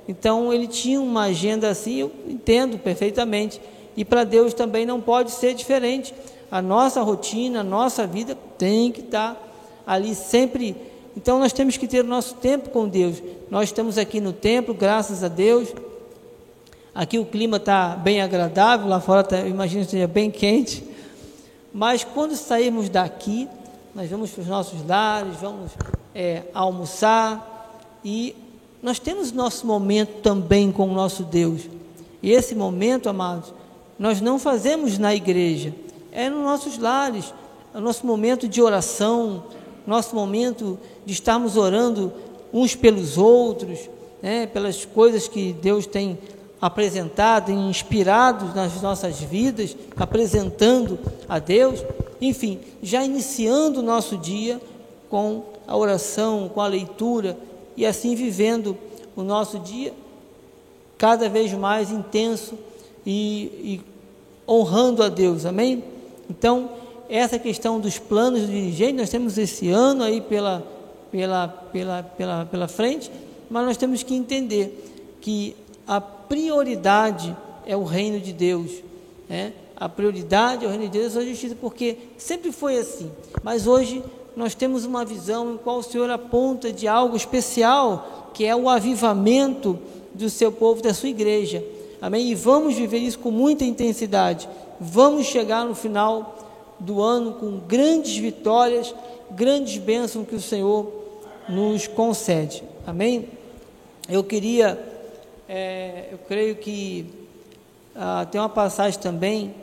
[0.06, 3.60] Então ele tinha uma agenda assim, eu entendo perfeitamente.
[3.96, 6.14] E para Deus também não pode ser diferente.
[6.48, 9.36] A nossa rotina, a nossa vida tem que estar
[9.84, 10.93] ali sempre.
[11.16, 13.22] Então nós temos que ter o nosso tempo com Deus.
[13.50, 15.68] Nós estamos aqui no templo, graças a Deus.
[16.94, 20.84] Aqui o clima está bem agradável, lá fora tá, imagino que seja bem quente.
[21.72, 23.48] Mas quando sairmos daqui,
[23.94, 25.72] nós vamos para os nossos lares, vamos
[26.14, 28.36] é, almoçar e
[28.82, 31.62] nós temos nosso momento também com o nosso Deus.
[32.22, 33.52] E esse momento, amados,
[33.98, 35.74] nós não fazemos na igreja,
[36.12, 37.32] é nos nossos lares,
[37.74, 39.44] é o nosso momento de oração,
[39.86, 42.12] nosso momento de estarmos orando
[42.52, 43.90] uns pelos outros,
[44.22, 46.18] né, pelas coisas que Deus tem
[46.60, 51.84] apresentado, inspirado nas nossas vidas, apresentando a Deus,
[52.20, 54.60] enfim, já iniciando o nosso dia
[55.10, 57.36] com a oração, com a leitura
[57.76, 58.76] e assim vivendo
[59.14, 59.92] o nosso dia
[60.96, 62.54] cada vez mais intenso
[63.04, 63.80] e, e
[64.48, 65.84] honrando a Deus, amém?
[66.30, 66.70] Então,
[67.08, 70.66] essa questão dos planos do dirigente, nós temos esse ano aí pela,
[71.14, 73.08] pela, pela, pela, pela frente,
[73.48, 75.54] mas nós temos que entender que
[75.86, 78.82] a prioridade é o reino de Deus.
[79.28, 79.52] Né?
[79.76, 83.12] A prioridade é o reino de Deus, é a justiça, porque sempre foi assim.
[83.44, 84.02] Mas hoje
[84.36, 88.68] nós temos uma visão em qual o Senhor aponta de algo especial, que é o
[88.68, 89.78] avivamento
[90.12, 91.64] do seu povo, da sua igreja.
[92.02, 92.28] Amém?
[92.28, 94.48] E vamos viver isso com muita intensidade.
[94.80, 96.38] Vamos chegar no final
[96.80, 98.92] do ano com grandes vitórias,
[99.30, 101.03] grandes bênçãos que o Senhor
[101.48, 102.62] nos concede.
[102.86, 103.28] Amém?
[104.08, 104.78] Eu queria,
[105.48, 107.10] é, eu creio que
[107.94, 109.54] ah, tem uma passagem também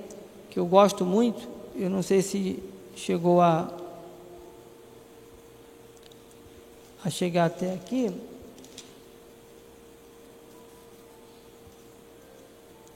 [0.49, 2.61] que eu gosto muito, eu não sei se
[2.95, 3.69] chegou a,
[7.03, 8.05] a chegar até aqui.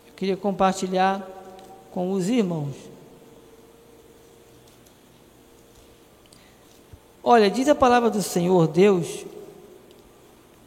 [0.08, 1.28] Eu queria compartilhar
[1.92, 2.76] com os irmãos.
[7.28, 9.26] Olha, diz a palavra do Senhor Deus,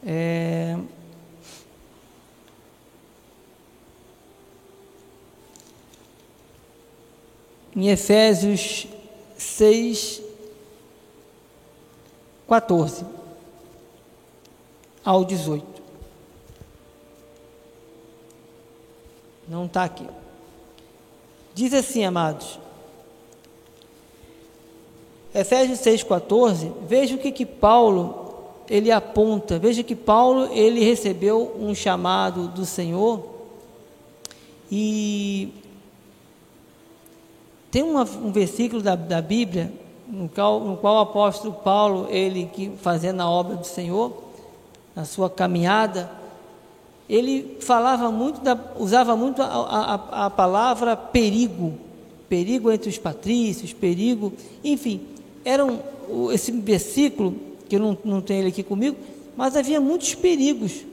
[0.05, 0.77] é,
[7.77, 8.89] em Efésios
[9.37, 10.21] 6,
[12.49, 13.07] 14
[15.05, 15.65] ao 18.
[19.47, 20.09] Não está aqui.
[21.55, 22.59] Diz assim, amados,
[25.35, 28.27] Efésios 6,14, veja o que, que Paulo
[28.69, 33.25] ele aponta, veja que Paulo ele recebeu um chamado do Senhor
[34.71, 35.53] e
[37.71, 39.73] tem uma, um versículo da, da Bíblia
[40.09, 44.25] no qual, no qual o apóstolo Paulo, ele que fazendo a obra do Senhor,
[44.97, 46.11] na sua caminhada,
[47.09, 51.75] ele falava muito, da, usava muito a, a, a palavra perigo,
[52.29, 54.33] perigo entre os patrícios, perigo,
[54.65, 55.01] enfim,
[55.49, 57.35] era um, esse versículo,
[57.71, 58.99] que eu não, não tenho ele aqui comigo,
[59.35, 60.85] mas havia muitos perigos.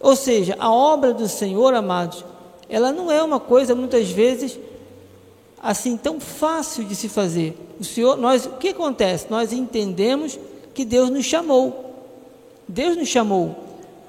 [0.00, 2.24] Ou seja, a obra do Senhor, amados,
[2.68, 4.58] ela não é uma coisa muitas vezes
[5.62, 7.56] assim tão fácil de se fazer.
[7.78, 9.26] O Senhor, nós, o que acontece?
[9.30, 10.36] Nós entendemos
[10.74, 11.94] que Deus nos chamou.
[12.66, 13.54] Deus nos chamou.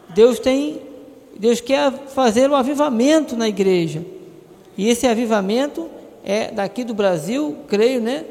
[0.09, 0.81] Deus tem,
[1.37, 4.03] Deus quer fazer um avivamento na igreja.
[4.75, 5.87] E esse avivamento
[6.23, 8.25] é daqui do Brasil, creio, né?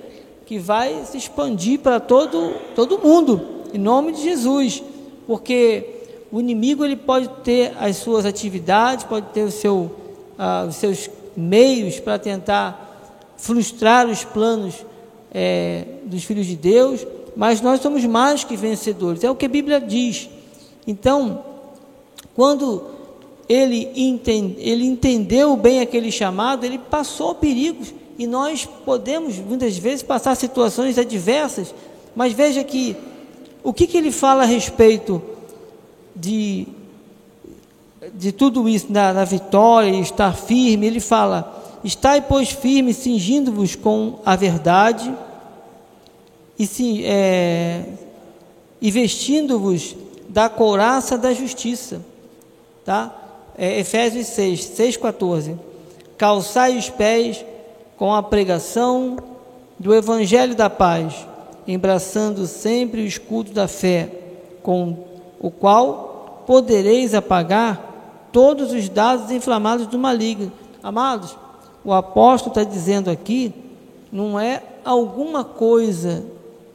[0.47, 3.43] Que vai se expandir para todo, todo mundo,
[3.75, 4.81] em nome de Jesus,
[5.27, 9.91] porque o inimigo ele pode ter as suas atividades, pode ter o seu,
[10.39, 14.87] uh, os seus meios para tentar frustrar os planos
[15.35, 17.05] é, dos filhos de Deus,
[17.37, 20.31] mas nós somos mais que vencedores, é o que a Bíblia diz.
[20.87, 21.45] Então,
[22.37, 22.85] quando
[23.49, 30.03] ele, entende, ele entendeu bem aquele chamado, ele passou perigos e nós podemos muitas vezes
[30.03, 31.75] passar situações adversas,
[32.15, 32.97] mas veja que
[33.63, 35.21] o que, que ele fala a respeito
[36.15, 36.67] de,
[38.15, 43.75] de tudo isso, da, da vitória e estar firme, ele fala: Estai, pois, firme, cingindo-vos
[43.75, 45.13] com a verdade
[46.59, 47.85] e, se, é,
[48.81, 49.95] e vestindo-vos
[50.29, 52.01] da couraça da justiça.
[52.85, 53.15] Tá?
[53.59, 55.57] É, Efésios 6, 6, 14.
[56.17, 57.45] Calçai os pés
[57.97, 59.17] com a pregação
[59.79, 61.27] do Evangelho da Paz,
[61.67, 64.11] embraçando sempre o escudo da fé,
[64.63, 64.97] com
[65.41, 70.53] o qual podereis apagar todos os dados inflamados do maligno.
[70.83, 71.37] Amados,
[71.85, 73.53] o apóstolo está dizendo aqui,
[74.13, 76.25] não é alguma coisa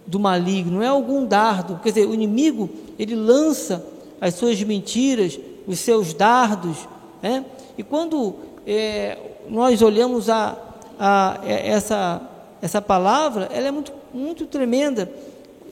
[0.05, 3.86] do maligno, não é algum dardo, quer dizer, o inimigo, ele lança
[4.19, 6.88] as suas mentiras, os seus dardos,
[7.22, 7.45] né?
[7.78, 9.17] e quando é,
[9.47, 10.57] nós olhamos a,
[11.03, 12.21] a, é, essa,
[12.61, 15.11] essa palavra, ela é muito, muito tremenda.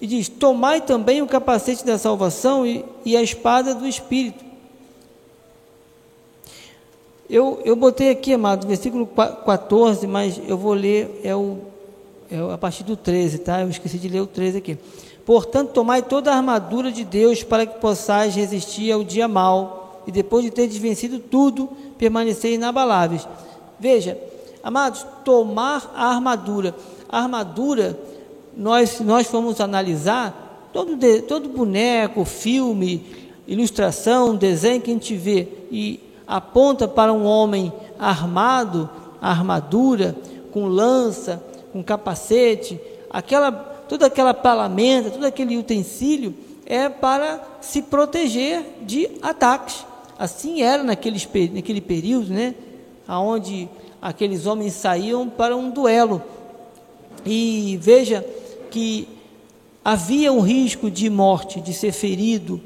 [0.02, 4.44] E diz: Tomai também o capacete da salvação e, e a espada do Espírito.
[7.30, 11.60] Eu, eu botei aqui, amado, versículo 14, mas eu vou ler, é, o,
[12.32, 13.62] é a partir do 13, tá?
[13.62, 14.80] Eu esqueci de ler o 13 aqui.
[15.28, 20.12] Portanto, tomai toda a armadura de Deus para que possais resistir ao dia mal e
[20.12, 21.70] depois de ter vencido tudo,
[22.00, 23.28] permanecer inabaláveis.
[23.80, 24.18] Veja,
[24.70, 26.76] amados, tomar a armadura.
[27.10, 28.00] A armadura,
[28.56, 33.04] nós, nós fomos analisar, todo, de, todo boneco, filme,
[33.48, 38.88] ilustração, desenho que a gente vê e aponta para um homem armado,
[39.20, 40.16] armadura,
[40.52, 41.44] com lança,
[41.74, 49.84] com capacete, aquela toda aquela palamenta, todo aquele utensílio é para se proteger de ataques.
[50.20, 52.54] Assim era naqueles, naquele período, né?
[53.08, 53.68] Onde
[54.02, 56.22] aqueles homens saíam para um duelo.
[57.26, 58.26] E veja
[58.72, 59.08] que
[59.84, 62.62] havia um risco de morte, de ser ferido,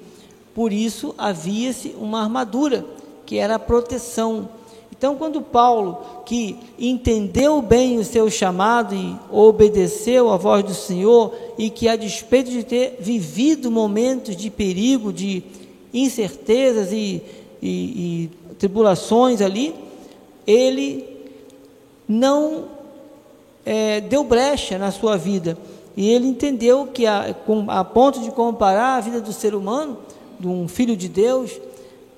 [0.53, 2.85] por isso havia-se uma armadura,
[3.25, 4.49] que era a proteção
[5.03, 11.33] então, quando Paulo, que entendeu bem o seu chamado e obedeceu à voz do Senhor,
[11.57, 15.43] e que a despeito de ter vivido momentos de perigo, de
[15.93, 17.21] incertezas e,
[17.61, 19.75] e, e tribulações ali,
[20.47, 21.12] ele
[22.13, 22.65] não
[23.65, 25.57] é, deu brecha na sua vida.
[25.95, 27.35] E ele entendeu que, a,
[27.69, 29.97] a ponto de comparar a vida do ser humano,
[30.39, 31.59] de um filho de Deus,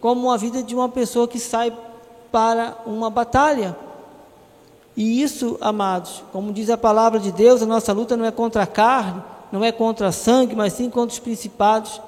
[0.02, 1.76] como a vida de uma pessoa que sai
[2.32, 3.76] para uma batalha.
[4.96, 8.64] E isso, amados, como diz a palavra de Deus, a nossa luta não é contra
[8.64, 9.22] a carne,
[9.52, 12.02] não é contra sangue, mas sim contra os principados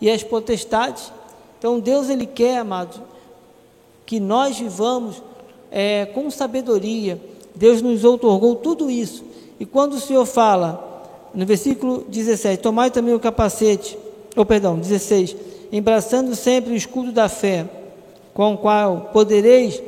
[0.00, 1.12] e as potestades.
[1.58, 3.00] Então Deus ele quer, amados,
[4.04, 5.22] que nós vivamos
[5.70, 7.20] é, com sabedoria.
[7.54, 9.24] Deus nos outorgou tudo isso.
[9.58, 11.04] E quando o Senhor fala,
[11.34, 13.98] no versículo 17, tomai também o capacete,
[14.36, 15.36] ou perdão, 16,
[15.72, 17.68] embraçando sempre o escudo da fé
[18.34, 19.82] com o qual podereis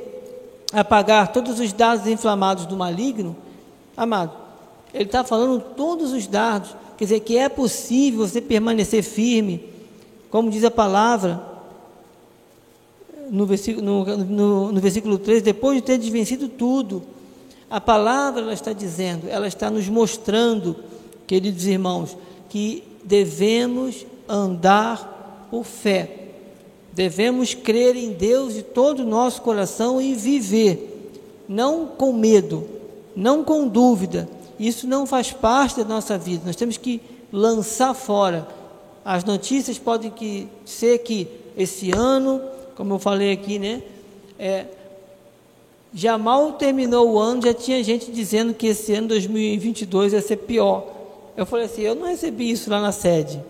[0.73, 3.37] apagar todos os dados inflamados do maligno,
[3.97, 4.33] amado,
[4.93, 9.69] ele está falando todos os dados, quer dizer, que é possível você permanecer firme,
[10.31, 11.43] como diz a palavra,
[13.31, 17.03] no versículo, no, no, no versículo 3, depois de ter desvencido tudo,
[17.71, 20.77] a palavra ela está dizendo, ela está nos mostrando,
[21.27, 22.17] queridos irmãos,
[22.49, 26.19] que devemos andar por fé.
[26.93, 31.13] Devemos crer em Deus de todo o nosso coração e viver,
[31.49, 32.67] não com medo,
[33.15, 34.29] não com dúvida.
[34.59, 36.43] Isso não faz parte da nossa vida.
[36.47, 37.01] Nós temos que
[37.33, 38.49] lançar fora.
[39.05, 42.41] As notícias podem que, ser que esse ano,
[42.79, 43.83] como eu falei aqui, né?
[44.39, 44.67] É,
[45.93, 50.37] já mal terminou o ano, já tinha gente dizendo que esse ano 2022 ia ser
[50.37, 50.87] pior.
[51.37, 53.43] Eu falei assim, eu não recebi isso lá na sede.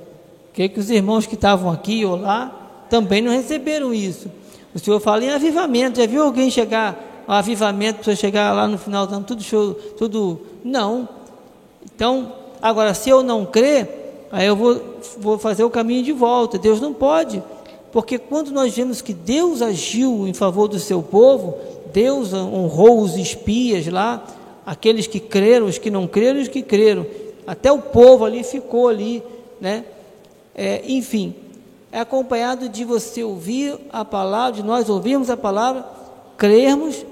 [0.54, 4.32] Que que os irmãos que estavam aqui ou lá também não receberam isso.
[4.74, 6.00] O Senhor fala em avivamento.
[6.00, 10.40] Já viu alguém chegar, um avivamento, para chegar lá no final, dando tudo show, tudo.
[10.64, 11.06] Não.
[11.84, 14.80] Então, agora, se eu não crer, aí eu vou,
[15.18, 16.56] vou fazer o caminho de volta.
[16.56, 17.42] Deus não pode.
[17.92, 21.56] Porque quando nós vemos que Deus agiu em favor do seu povo,
[21.92, 24.24] Deus honrou os espias lá,
[24.66, 27.06] aqueles que creram, os que não creram os que creram.
[27.46, 29.22] Até o povo ali ficou ali,
[29.60, 29.84] né?
[30.54, 31.34] É, enfim,
[31.90, 35.86] é acompanhado de você ouvir a palavra, de nós ouvirmos a palavra,
[36.36, 37.06] crermos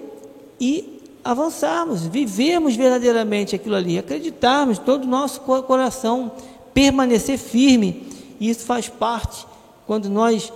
[0.61, 6.31] e avançarmos, vivermos verdadeiramente aquilo ali, acreditarmos todo o nosso coração,
[6.75, 8.07] permanecer firme.
[8.39, 9.47] E isso faz parte
[9.87, 10.53] quando nós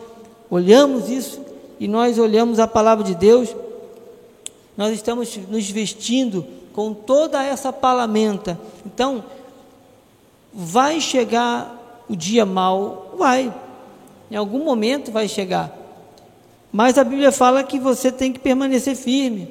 [0.51, 1.41] olhamos isso
[1.79, 3.55] e nós olhamos a palavra de Deus,
[4.77, 8.59] nós estamos nos vestindo com toda essa palamenta.
[8.85, 9.25] Então,
[10.53, 13.53] vai chegar o dia mal, vai.
[14.31, 15.77] Em algum momento vai chegar.
[16.73, 19.49] Mas a Bíblia fala que você tem que permanecer firme.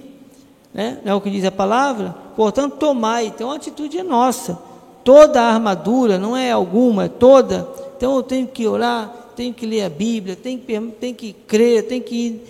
[0.74, 1.00] Né?
[1.04, 2.16] Não é o que diz a palavra?
[2.36, 3.28] Portanto, tomai.
[3.28, 4.58] Então a atitude é nossa.
[5.04, 7.68] Toda a armadura, não é alguma, é toda.
[7.98, 11.88] Então eu tenho que orar, tenho que ler a Bíblia, tenho que, tenho que crer,
[11.88, 12.42] tenho que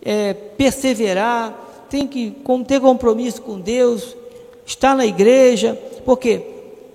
[0.00, 1.52] é, perseverar,
[1.90, 2.36] tenho que
[2.68, 4.16] ter compromisso com Deus,
[4.64, 5.74] estar na igreja.
[6.04, 6.40] Por quê?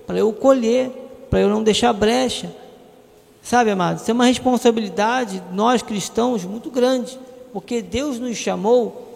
[0.06, 0.90] Para eu colher,
[1.28, 2.50] para eu não deixar brecha.
[3.42, 7.18] Sabe, amados, isso é uma responsabilidade, nós cristãos, muito grande,
[7.52, 9.06] porque Deus nos chamou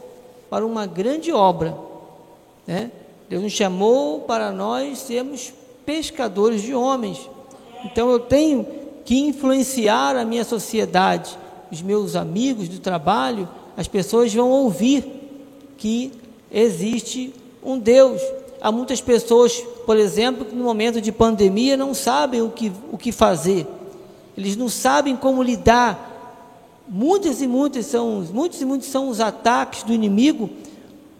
[0.50, 1.74] para uma grande obra,
[2.66, 2.90] né?
[3.26, 5.54] Deus nos chamou para nós sermos
[5.86, 7.26] pescadores de homens.
[7.86, 11.38] Então eu tenho que influenciar a minha sociedade,
[11.72, 15.04] os meus amigos do trabalho, as pessoas vão ouvir
[15.78, 16.12] que
[16.52, 17.32] existe
[17.64, 18.20] um Deus.
[18.60, 22.98] Há muitas pessoas, por exemplo, que no momento de pandemia não sabem o que, o
[22.98, 23.66] que fazer
[24.36, 26.12] eles não sabem como lidar
[26.86, 30.50] muitos e muitos são, muitos e muitos são os ataques do inimigo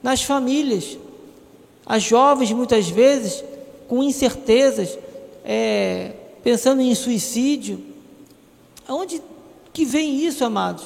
[0.03, 0.99] nas famílias.
[1.85, 3.43] As jovens, muitas vezes,
[3.89, 4.99] com incertezas,
[5.45, 6.13] é,
[6.47, 7.81] pensando em suicídio.
[8.87, 9.21] Aonde
[9.73, 10.85] que vem isso, amados?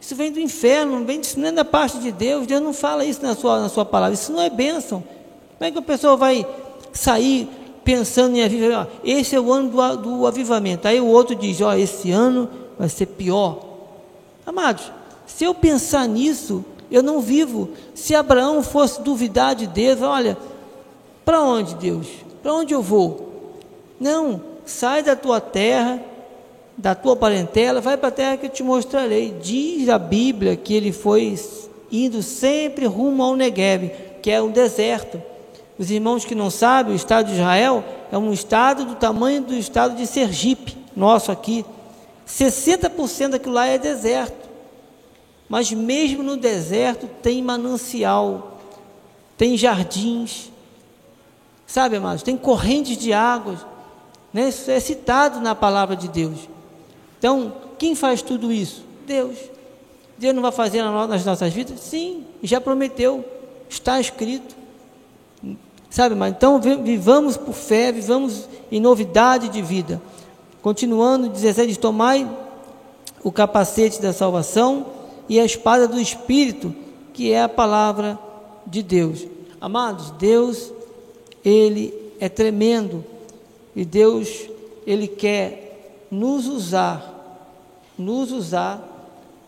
[0.00, 2.44] Isso vem do inferno, vem, isso não é da parte de Deus.
[2.44, 4.14] Deus não fala isso na sua, na sua palavra.
[4.14, 5.04] Isso não é bênção.
[5.56, 6.44] Como é que a pessoa vai
[6.92, 7.48] sair
[7.84, 8.90] pensando em avivamento?
[9.04, 10.88] Esse é o ano do, do avivamento.
[10.88, 13.62] Aí o outro diz: Ó, esse ano vai ser pior.
[14.44, 14.90] Amados,
[15.24, 17.70] se eu pensar nisso, eu não vivo.
[17.94, 20.36] Se Abraão fosse duvidar de Deus, olha,
[21.24, 22.08] para onde Deus?
[22.42, 23.54] Para onde eu vou?
[24.00, 26.02] Não, sai da tua terra,
[26.76, 29.34] da tua parentela, vai para a terra que eu te mostrarei.
[29.40, 31.38] Diz a Bíblia que ele foi
[31.90, 33.90] indo sempre rumo ao Negev,
[34.20, 35.22] que é um deserto.
[35.78, 39.54] Os irmãos que não sabem, o estado de Israel é um estado do tamanho do
[39.54, 41.64] estado de Sergipe, nosso aqui.
[42.26, 44.46] 60% daquilo lá é deserto.
[45.48, 48.58] Mas mesmo no deserto tem manancial,
[49.36, 50.50] tem jardins,
[51.66, 52.22] sabe, amados?
[52.22, 53.60] Tem correntes de águas,
[54.36, 54.50] né?
[54.50, 56.36] Isso é citado na palavra de Deus.
[57.18, 58.84] Então, quem faz tudo isso?
[59.06, 59.34] Deus.
[60.18, 61.80] Deus não vai fazer nas nossas vidas?
[61.80, 63.24] Sim, já prometeu,
[63.66, 64.54] está escrito.
[65.88, 70.02] Sabe, mas então vivamos por fé, vivamos em novidade de vida.
[70.60, 72.28] Continuando, 17, tomai
[73.24, 74.86] o capacete da salvação
[75.30, 76.74] e a espada do Espírito,
[77.14, 78.18] que é a palavra
[78.66, 79.26] de Deus.
[79.58, 80.70] Amados, Deus,
[81.42, 83.15] Ele é tremendo
[83.76, 84.48] e Deus,
[84.86, 87.52] Ele quer nos usar,
[87.98, 88.82] nos usar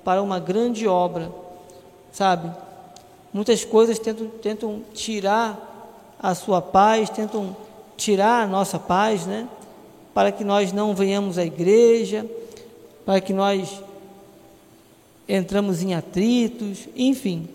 [0.04, 1.32] para uma grande obra,
[2.12, 2.54] sabe?
[3.32, 7.56] Muitas coisas tentam, tentam tirar a sua paz, tentam
[7.96, 9.48] tirar a nossa paz, né?
[10.12, 12.28] Para que nós não venhamos à igreja,
[13.06, 13.82] para que nós
[15.26, 17.48] entramos em atritos, enfim,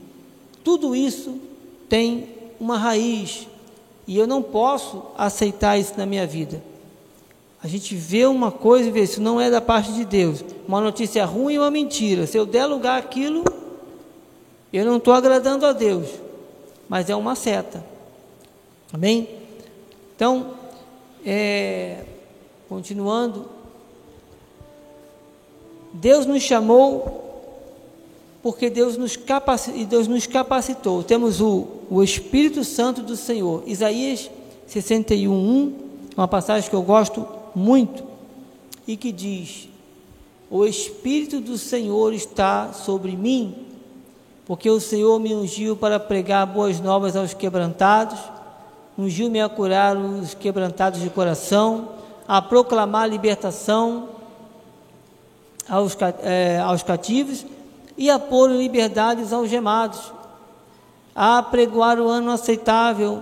[0.64, 1.40] tudo isso
[1.88, 3.48] tem uma raiz
[4.08, 6.62] e eu não posso aceitar isso na minha vida.
[7.64, 10.44] A gente vê uma coisa e vê, isso não é da parte de Deus.
[10.68, 12.28] Uma notícia ruim ou uma mentira.
[12.28, 13.46] Se eu der lugar àquilo,
[14.72, 16.10] eu não estou agradando a Deus,
[16.90, 17.84] mas é uma seta.
[18.92, 19.30] Amém?
[20.16, 20.56] Então,
[21.26, 22.04] é,
[22.68, 23.48] continuando,
[25.94, 27.23] Deus nos chamou
[28.44, 31.02] porque Deus nos, capacitou, Deus nos capacitou.
[31.02, 33.64] Temos o, o Espírito Santo do Senhor.
[33.66, 34.30] Isaías
[34.68, 35.74] 61, 1,
[36.18, 37.26] uma passagem que eu gosto
[37.56, 38.04] muito,
[38.86, 39.70] e que diz:
[40.52, 43.56] O Espírito do Senhor está sobre mim,
[44.46, 48.20] porque o Senhor me ungiu para pregar boas novas aos quebrantados,
[48.98, 51.88] ungiu-me a curar os quebrantados de coração,
[52.28, 54.10] a proclamar libertação
[55.70, 57.46] aos, é, aos cativos
[57.98, 60.12] e a pôr em liberdade os algemados,
[61.16, 63.22] a pregoar o ano aceitável,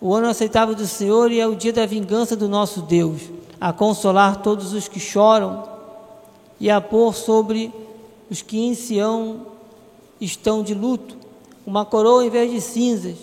[0.00, 3.22] o ano aceitável do Senhor e é o dia da vingança do nosso Deus,
[3.60, 5.68] a consolar todos os que choram
[6.58, 7.72] e a pôr sobre
[8.30, 9.46] os que em Sião
[10.20, 11.16] estão de luto
[11.66, 13.16] uma coroa em vez de cinzas,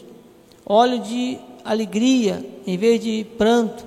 [0.66, 3.86] óleo de alegria em vez de pranto,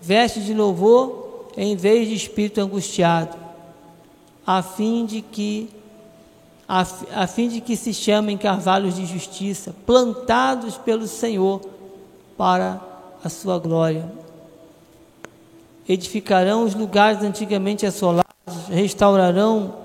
[0.00, 3.36] veste de louvor em vez de espírito angustiado,
[4.46, 5.70] a fim de que
[6.68, 11.60] a, fim de que se chamem carvalhos de justiça, plantados pelo Senhor
[12.36, 12.80] para
[13.22, 14.10] a sua glória.
[15.88, 18.26] Edificarão os lugares antigamente assolados,
[18.68, 19.76] restaurarão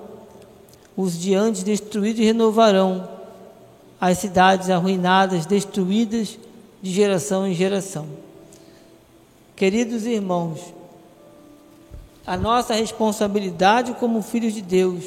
[0.96, 3.08] os de antes destruídos e renovarão
[4.00, 6.36] as cidades arruinadas, destruídas
[6.82, 8.06] de geração em geração.
[9.54, 10.74] Queridos irmãos,
[12.26, 15.04] a nossa responsabilidade como filhos de Deus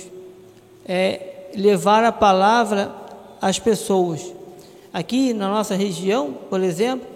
[0.87, 2.93] é levar a palavra
[3.41, 4.33] às pessoas.
[4.93, 7.07] Aqui na nossa região, por exemplo,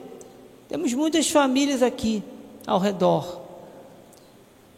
[0.67, 2.23] temos muitas famílias aqui
[2.67, 3.39] ao redor.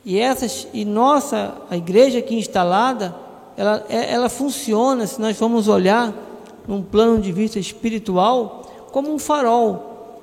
[0.06, 3.16] E essas e nossa a igreja aqui instalada,
[3.58, 6.14] ela, é, ela funciona, se nós formos olhar
[6.68, 10.20] num plano de vista espiritual, como um farol,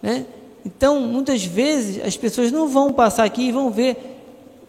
[0.00, 0.26] né?
[0.64, 4.11] Então, muitas vezes as pessoas não vão passar aqui e vão ver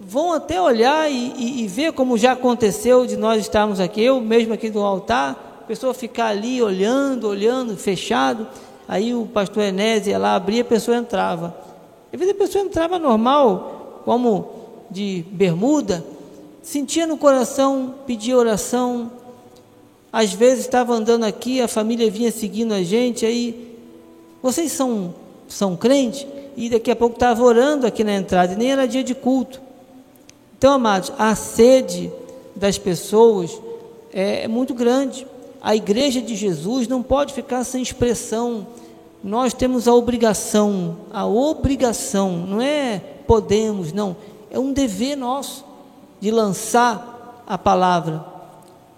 [0.06, 4.20] vão até olhar e, e, e, ver como já aconteceu de nós estarmos aqui, eu
[4.20, 8.48] mesmo aqui do altar, a pessoa ficar ali olhando, olhando, fechado,
[8.88, 11.56] aí o pastor Enésio ia lá, abria, a pessoa entrava.
[12.12, 14.50] Às vezes a pessoa entrava normal, como
[14.92, 16.04] de bermuda,
[16.62, 19.12] sentia no coração, pedia oração,
[20.12, 23.76] às vezes estava andando aqui, a família vinha seguindo a gente, aí,
[24.42, 25.16] vocês são,
[25.48, 26.28] são crentes?
[26.56, 29.60] E daqui a pouco estava orando aqui na entrada, e nem era dia de culto.
[30.64, 32.10] Então, amados, a sede
[32.56, 33.60] das pessoas
[34.14, 35.28] é, é muito grande.
[35.62, 38.66] A igreja de Jesus não pode ficar sem expressão.
[39.22, 44.16] Nós temos a obrigação, a obrigação, não é podemos, não,
[44.50, 45.66] é um dever nosso
[46.22, 48.24] de lançar a palavra,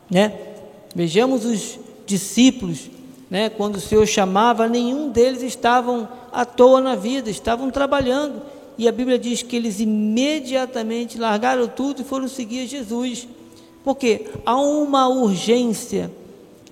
[0.08, 0.38] né?
[0.94, 2.92] Vejamos os discípulos,
[3.28, 3.50] né?
[3.50, 8.54] Quando o Senhor chamava, nenhum deles estavam à toa na vida, estavam trabalhando.
[8.78, 13.28] E a Bíblia diz que eles imediatamente largaram tudo e foram seguir Jesus.
[13.84, 16.12] Porque há uma urgência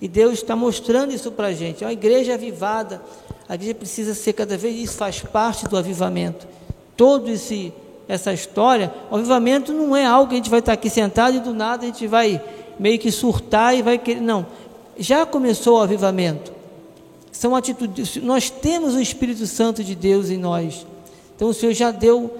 [0.01, 1.83] e Deus está mostrando isso para a gente.
[1.83, 3.01] É uma igreja avivada.
[3.47, 6.45] A igreja precisa ser cada vez, isso faz parte do avivamento.
[6.97, 7.71] Todo esse
[8.05, 11.39] essa história, o avivamento não é algo que a gente vai estar aqui sentado e
[11.39, 12.41] do nada a gente vai
[12.77, 14.19] meio que surtar e vai querer.
[14.19, 14.45] Não.
[14.97, 16.51] Já começou o avivamento.
[17.31, 18.17] São atitudes.
[18.17, 20.85] Nós temos o Espírito Santo de Deus em nós.
[21.35, 22.37] Então o Senhor já deu,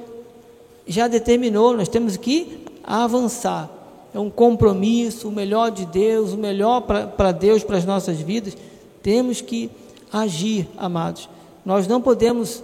[0.87, 3.69] já determinou, nós temos que avançar
[4.13, 8.55] é um compromisso, o melhor de Deus, o melhor para Deus, para as nossas vidas.
[9.01, 9.71] Temos que
[10.11, 11.27] agir, amados.
[11.65, 12.61] Nós não podemos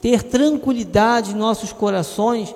[0.00, 2.54] ter tranquilidade em nossos corações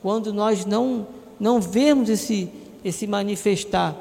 [0.00, 1.06] quando nós não,
[1.38, 2.48] não vemos esse,
[2.84, 3.96] esse manifestar.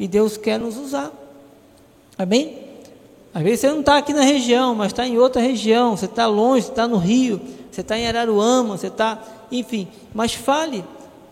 [0.00, 1.12] E Deus quer nos usar.
[2.16, 2.63] Amém?
[3.34, 5.96] Às vezes você não está aqui na região, mas está em outra região.
[5.96, 9.20] Você está longe, está no Rio, você está em Araruama, você está,
[9.50, 9.88] enfim.
[10.14, 10.84] Mas fale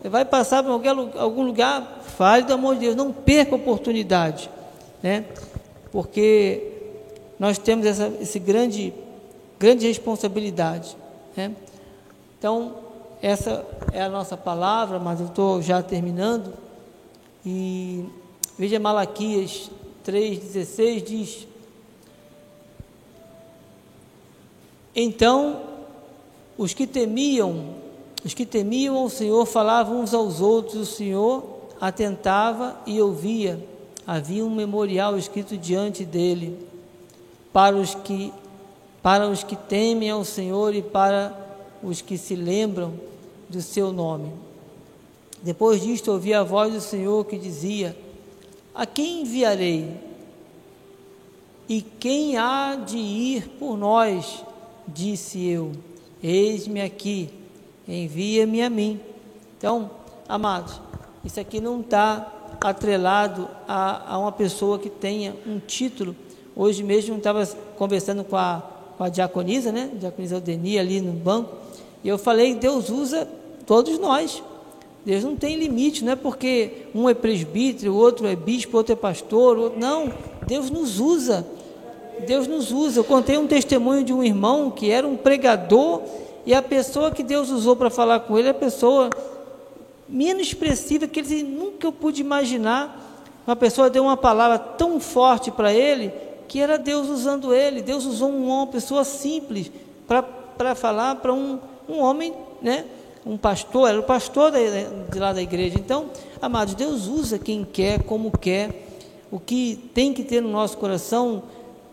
[0.08, 0.70] vai passar por
[1.16, 4.50] algum lugar, fale do amor de Deus, não perca a oportunidade,
[5.02, 5.24] né?
[5.90, 6.70] Porque
[7.38, 8.92] nós temos essa esse grande,
[9.58, 10.96] grande responsabilidade,
[11.36, 11.52] né?
[12.38, 12.74] Então,
[13.20, 16.52] essa é a nossa palavra, mas eu estou já terminando.
[17.46, 18.04] E
[18.58, 19.70] veja Malaquias
[20.04, 21.46] 3,16 diz:
[24.94, 25.60] Então
[26.56, 27.82] os que temiam
[28.24, 31.44] os que temiam ao Senhor falavam uns aos outros, o Senhor
[31.80, 33.66] atentava e ouvia.
[34.06, 36.56] Havia um memorial escrito diante dele
[37.52, 38.32] para os que
[39.02, 41.36] para os que temem ao Senhor e para
[41.82, 42.94] os que se lembram
[43.48, 44.32] do seu nome.
[45.42, 47.96] Depois disto ouvi a voz do Senhor que dizia:
[48.72, 50.12] A quem enviarei?
[51.68, 54.44] E quem há de ir por nós?
[54.86, 55.72] Disse eu:
[56.22, 57.30] Eis-me aqui
[57.86, 59.00] envia-me a mim.
[59.58, 59.90] Então,
[60.28, 60.80] amados,
[61.24, 66.14] isso aqui não está atrelado a, a, uma pessoa que tenha um título.
[66.54, 67.44] Hoje mesmo estava
[67.76, 68.62] conversando com a,
[68.96, 69.90] com a diaconisa, né?
[69.94, 71.54] Diaconisa Aldeni ali no banco,
[72.04, 73.28] e eu falei, Deus usa
[73.66, 74.42] todos nós.
[75.04, 78.92] Deus não tem limite, não é porque um é presbítero, o outro é bispo, outro
[78.92, 79.80] é pastor, outro...
[79.80, 80.12] não,
[80.46, 81.44] Deus nos usa.
[82.22, 83.00] Deus nos usa.
[83.00, 86.02] Eu contei um testemunho de um irmão que era um pregador
[86.46, 89.10] e a pessoa que Deus usou para falar com ele a pessoa
[90.08, 92.98] menos expressiva que ele nunca pude imaginar.
[93.46, 96.12] Uma pessoa deu uma palavra tão forte para ele
[96.48, 97.82] que era Deus usando ele.
[97.82, 99.70] Deus usou uma pessoa simples
[100.06, 101.58] para falar para um,
[101.88, 102.84] um homem, né?
[103.24, 104.52] um pastor, era o pastor
[105.10, 105.76] de lá da igreja.
[105.78, 106.06] Então,
[106.40, 108.88] amados, Deus usa quem quer, como quer.
[109.30, 111.44] O que tem que ter no nosso coração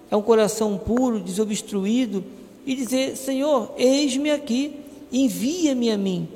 [0.09, 2.23] é um coração puro, desobstruído
[2.65, 4.79] e dizer: Senhor, eis-me aqui,
[5.11, 6.27] envia-me a mim.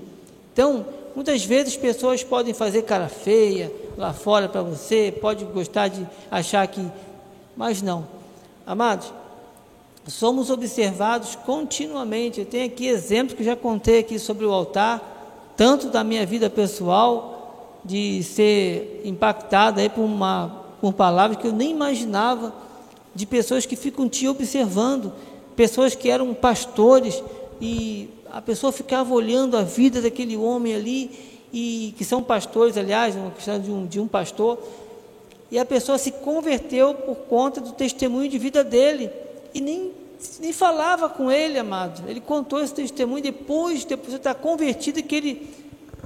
[0.51, 6.07] Então, muitas vezes pessoas podem fazer cara feia lá fora para você, pode gostar de
[6.30, 6.86] achar que.
[7.55, 8.07] Mas não.
[8.65, 9.11] Amados,
[10.07, 12.39] somos observados continuamente.
[12.39, 16.49] Eu tenho aqui exemplos que já contei aqui sobre o altar, tanto da minha vida
[16.49, 22.53] pessoal, de ser impactado aí por uma por palavras que eu nem imaginava,
[23.14, 25.14] de pessoas que ficam te observando
[25.55, 27.24] pessoas que eram pastores
[27.61, 31.11] e a pessoa ficava olhando a vida daquele homem ali
[31.53, 34.57] e que são pastores, aliás, uma questão de um, de um pastor,
[35.51, 39.11] e a pessoa se converteu por conta do testemunho de vida dele
[39.53, 39.91] e nem
[40.39, 42.09] nem falava com ele, amado.
[42.09, 45.49] Ele contou esse testemunho depois, depois de estar convertido, que ele,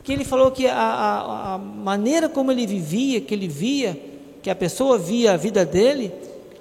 [0.03, 3.99] que ele falou que a, a, a, maneira como ele vivia, que ele via,
[4.41, 6.11] que a pessoa via a vida dele,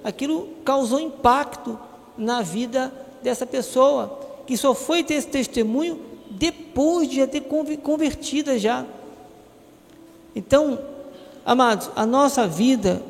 [0.07, 1.77] aquilo causou impacto
[2.17, 5.99] na vida dessa pessoa, que só foi ter esse testemunho
[6.31, 8.85] depois de já ter convertida já.
[10.33, 10.79] Então,
[11.45, 13.01] amados, a nossa vida,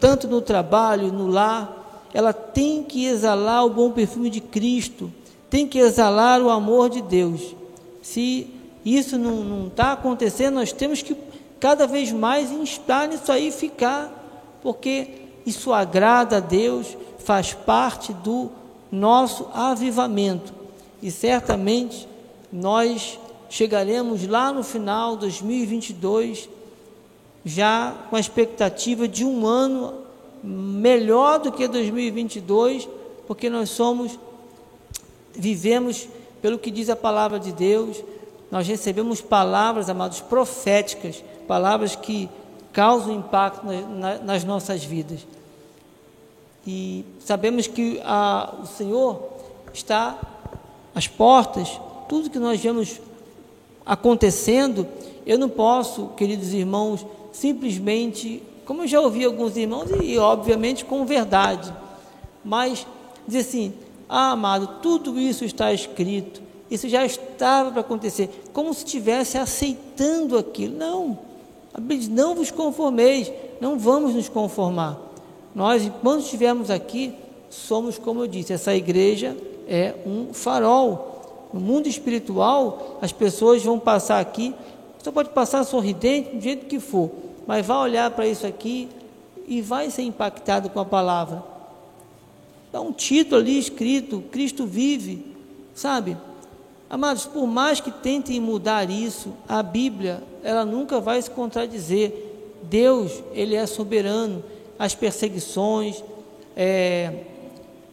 [0.00, 5.12] tanto no trabalho, no lar, ela tem que exalar o bom perfume de Cristo,
[5.50, 7.54] tem que exalar o amor de Deus.
[8.00, 8.50] Se
[8.82, 11.14] isso não está acontecendo, nós temos que
[11.60, 14.10] cada vez mais instar nisso aí ficar,
[14.62, 18.50] porque isso agrada a Deus, faz parte do
[18.90, 20.52] nosso avivamento
[21.02, 22.06] e certamente
[22.52, 23.18] nós
[23.48, 26.48] chegaremos lá no final de 2022
[27.44, 29.94] já com a expectativa de um ano
[30.42, 32.88] melhor do que 2022,
[33.26, 34.18] porque nós somos,
[35.32, 36.08] vivemos
[36.42, 38.02] pelo que diz a palavra de Deus,
[38.50, 42.28] nós recebemos palavras, amados, proféticas, palavras que
[42.72, 45.26] causam impacto na, nas nossas vidas.
[46.66, 49.22] E sabemos que a, o Senhor
[49.72, 50.18] está
[50.94, 53.00] às portas, tudo que nós vemos
[53.84, 54.86] acontecendo,
[55.24, 61.06] eu não posso, queridos irmãos, simplesmente, como eu já ouvi alguns irmãos, e obviamente com
[61.06, 61.72] verdade,
[62.44, 62.84] mas
[63.26, 63.72] dizer assim:
[64.08, 70.36] ah, amado, tudo isso está escrito, isso já estava para acontecer, como se estivesse aceitando
[70.36, 70.76] aquilo.
[70.76, 71.18] Não,
[72.10, 75.05] não vos conformeis, não vamos nos conformar.
[75.56, 77.14] Nós, enquanto estivermos aqui,
[77.48, 79.34] somos, como eu disse, essa igreja
[79.66, 81.48] é um farol.
[81.50, 84.54] No mundo espiritual, as pessoas vão passar aqui,
[84.98, 87.10] você pode passar sorridente, do jeito que for,
[87.46, 88.90] mas vai olhar para isso aqui
[89.48, 91.42] e vai ser impactado com a palavra.
[92.70, 95.24] Dá um título ali escrito: Cristo vive,
[95.74, 96.18] sabe?
[96.90, 102.24] Amados, por mais que tentem mudar isso, a Bíblia, ela nunca vai se contradizer.
[102.62, 104.44] Deus, Ele é soberano.
[104.78, 106.02] As perseguições,
[106.56, 107.12] é,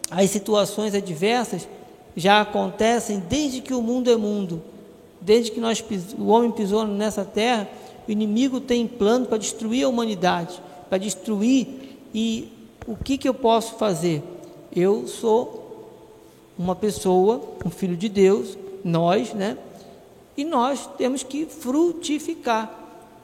[0.10, 1.68] as situações adversas
[2.16, 4.62] já acontecem desde que o mundo é mundo.
[5.20, 5.84] Desde que nós,
[6.18, 7.68] o homem pisou nessa terra,
[8.08, 11.98] o inimigo tem plano para destruir a humanidade, para destruir.
[12.14, 12.52] E
[12.86, 14.22] o que, que eu posso fazer?
[14.76, 15.64] Eu sou
[16.58, 19.58] uma pessoa, um filho de Deus, nós, né?
[20.36, 22.72] E nós temos que frutificar,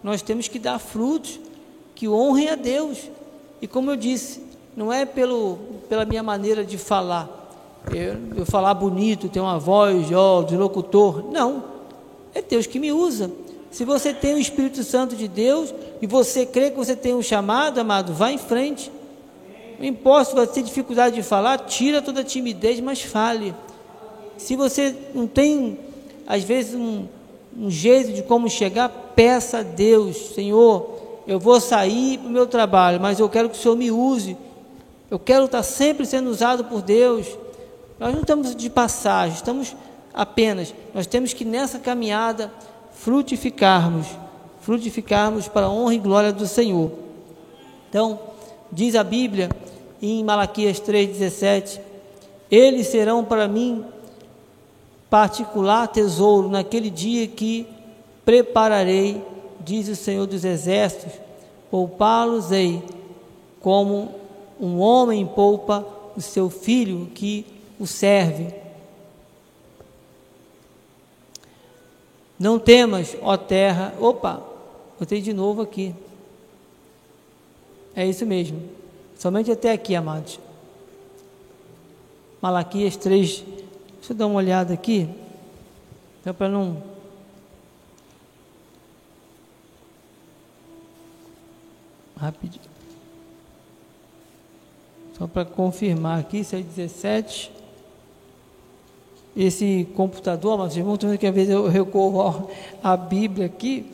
[0.03, 1.39] nós temos que dar frutos
[1.95, 3.09] que honrem a Deus.
[3.61, 4.41] E como eu disse,
[4.75, 5.57] não é pelo,
[5.87, 7.37] pela minha maneira de falar,
[7.93, 11.63] eu, eu falar bonito, ter uma voz ó, de locutor, não,
[12.33, 13.31] é Deus que me usa.
[13.71, 17.21] Se você tem o Espírito Santo de Deus e você crê que você tem um
[17.21, 18.91] chamado, amado, vá em frente.
[19.77, 23.53] Não importa se você tem dificuldade de falar, tira toda a timidez, mas fale.
[24.37, 25.77] Se você não tem,
[26.25, 27.05] às vezes, um,
[27.57, 30.98] um jeito de como chegar, peça a Deus, Senhor,
[31.29, 34.35] eu vou sair para o meu trabalho, mas eu quero que o Senhor me use.
[35.11, 37.27] Eu quero estar sempre sendo usado por Deus.
[37.99, 39.75] Nós não estamos de passagem, estamos
[40.11, 42.51] apenas, nós temos que nessa caminhada
[42.93, 44.07] frutificarmos,
[44.61, 46.91] frutificarmos para a honra e glória do Senhor.
[47.87, 48.19] Então,
[48.71, 49.51] diz a Bíblia
[50.01, 51.79] em Malaquias 3,17:
[52.49, 53.85] Eles serão para mim
[55.11, 57.67] particular tesouro naquele dia que
[58.25, 59.23] prepararei,
[59.69, 61.13] diz o Senhor dos Exércitos,
[61.69, 62.83] poupá-los-ei,
[63.61, 64.15] como
[64.59, 65.85] um homem poupa
[66.17, 67.45] o seu filho que
[67.79, 68.51] o serve.
[72.37, 73.93] Não temas, ó terra.
[73.99, 74.41] Opa,
[74.97, 75.93] botei de novo aqui.
[77.95, 78.59] É isso mesmo.
[79.17, 80.39] Somente até aqui, amados.
[82.41, 83.43] Malaquias 3,
[83.97, 85.07] Deixa eu dar uma olhada aqui,
[86.23, 86.81] só para não.
[92.19, 92.65] Rapidinho.
[95.17, 97.51] Só para confirmar aqui, se é 17.
[99.35, 102.49] Esse computador, mas irmãos, que às vezes eu recorro
[102.83, 103.85] à Bíblia aqui,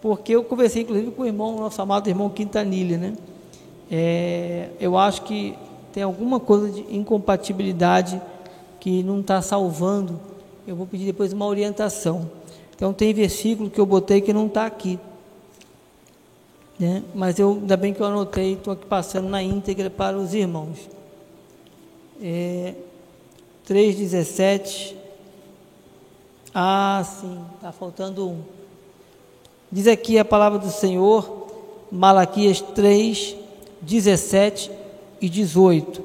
[0.00, 3.14] porque eu conversei inclusive com o irmão, nosso amado irmão Quintanilha, né?
[3.90, 5.54] É, eu acho que
[5.92, 8.20] tem alguma coisa de incompatibilidade
[8.78, 10.18] que não está salvando,
[10.66, 12.30] eu vou pedir depois uma orientação.
[12.74, 14.98] Então tem versículo que eu botei que não está aqui.
[16.80, 17.02] Né?
[17.14, 20.78] Mas eu, ainda bem que eu anotei, estou aqui passando na íntegra para os irmãos.
[22.22, 22.72] É,
[23.68, 24.94] 3,17.
[26.54, 28.40] Ah, sim, está faltando um.
[29.70, 31.48] Diz aqui a palavra do Senhor,
[31.92, 33.36] Malaquias 3,
[33.82, 34.70] 17
[35.20, 36.02] e 18.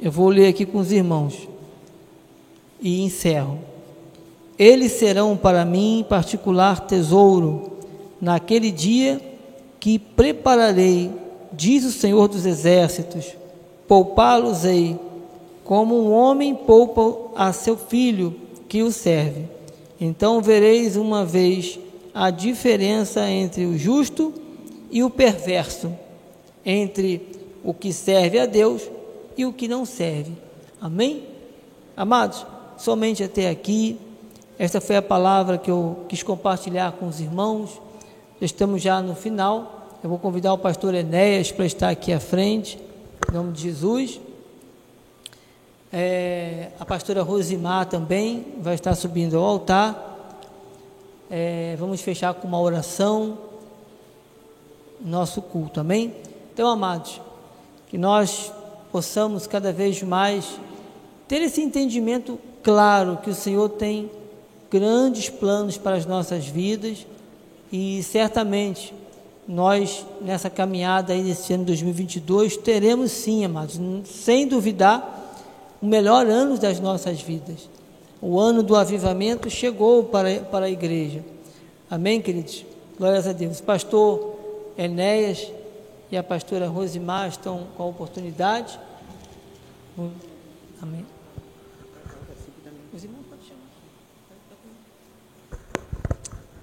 [0.00, 1.46] Eu vou ler aqui com os irmãos
[2.80, 3.58] e encerro.
[4.58, 7.72] Eles serão para mim particular tesouro
[8.20, 9.33] naquele dia
[9.84, 11.12] que prepararei,
[11.52, 13.36] diz o Senhor dos Exércitos,
[13.86, 14.98] poupá-los-ei,
[15.62, 18.34] como um homem poupa a seu filho
[18.66, 19.44] que o serve.
[20.00, 21.78] Então vereis uma vez
[22.14, 24.32] a diferença entre o justo
[24.90, 25.92] e o perverso,
[26.64, 27.20] entre
[27.62, 28.88] o que serve a Deus
[29.36, 30.32] e o que não serve.
[30.80, 31.24] Amém?
[31.94, 32.46] Amados,
[32.78, 33.98] somente até aqui.
[34.58, 37.82] Esta foi a palavra que eu quis compartilhar com os irmãos.
[38.40, 39.73] Estamos já no final.
[40.04, 42.78] Eu vou convidar o pastor Enéas para estar aqui à frente,
[43.26, 44.20] em nome de Jesus.
[45.90, 50.42] É, a pastora Rosimar também vai estar subindo ao altar.
[51.30, 53.38] É, vamos fechar com uma oração.
[55.00, 56.14] nosso culto, amém?
[56.52, 57.18] Então, amados,
[57.88, 58.52] que nós
[58.92, 60.60] possamos cada vez mais
[61.26, 64.10] ter esse entendimento claro que o Senhor tem
[64.70, 67.06] grandes planos para as nossas vidas
[67.72, 68.92] e certamente
[69.46, 75.22] nós nessa caminhada aí desse ano 2022 teremos sim, amados, sem duvidar,
[75.82, 77.68] o melhor ano das nossas vidas.
[78.20, 81.22] O ano do avivamento chegou para, para a igreja.
[81.90, 82.64] Amém, queridos?
[82.98, 83.60] Glórias a Deus.
[83.60, 84.34] Pastor
[84.78, 85.50] Enéas
[86.10, 88.78] e a pastora Rosimar estão com a oportunidade.
[90.80, 91.04] Amém.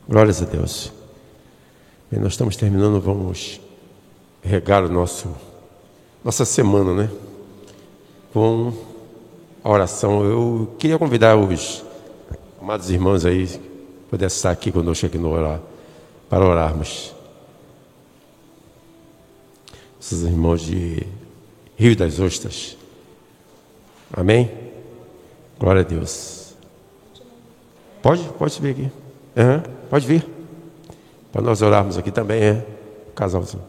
[0.08, 1.01] Glórias a Deus.
[2.12, 3.62] E nós estamos terminando, vamos
[4.44, 5.34] regar o nosso
[6.24, 7.10] nossa semana, né?
[8.34, 8.74] Com
[9.64, 10.24] a oração.
[10.24, 11.84] Eu queria convidar os
[12.62, 13.48] amados irmãos aí,
[14.10, 15.60] pudesse estar aqui conosco aqui no orar,
[16.30, 17.14] para orarmos.
[20.00, 21.08] Esses irmãos de
[21.78, 22.78] Rio das Ostras.
[24.12, 24.52] Amém?
[25.58, 26.56] Glória a Deus.
[28.02, 28.24] Pode?
[28.38, 28.92] Pode subir aqui.
[29.38, 30.41] Uhum, pode vir.
[31.32, 32.66] Para nós orarmos aqui também, é?
[33.16, 33.64] Casalzinho.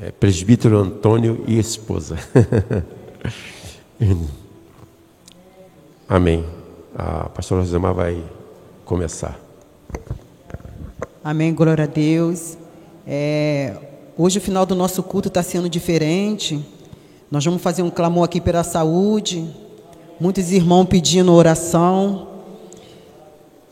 [0.00, 2.16] É, presbítero Antônio e esposa.
[6.08, 6.46] Amém.
[6.96, 8.24] A pastora Rosemar vai
[8.86, 9.38] começar.
[11.22, 12.56] Amém, glória a Deus.
[13.06, 13.76] É,
[14.16, 16.64] hoje o final do nosso culto está sendo diferente.
[17.30, 19.54] Nós vamos fazer um clamor aqui pela saúde.
[20.18, 22.29] Muitos irmãos pedindo oração.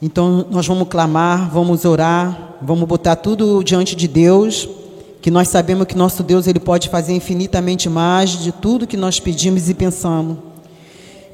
[0.01, 4.69] Então nós vamos clamar, vamos orar, vamos botar tudo diante de Deus,
[5.21, 9.19] que nós sabemos que nosso Deus ele pode fazer infinitamente mais de tudo que nós
[9.19, 10.39] pedimos e pensamos.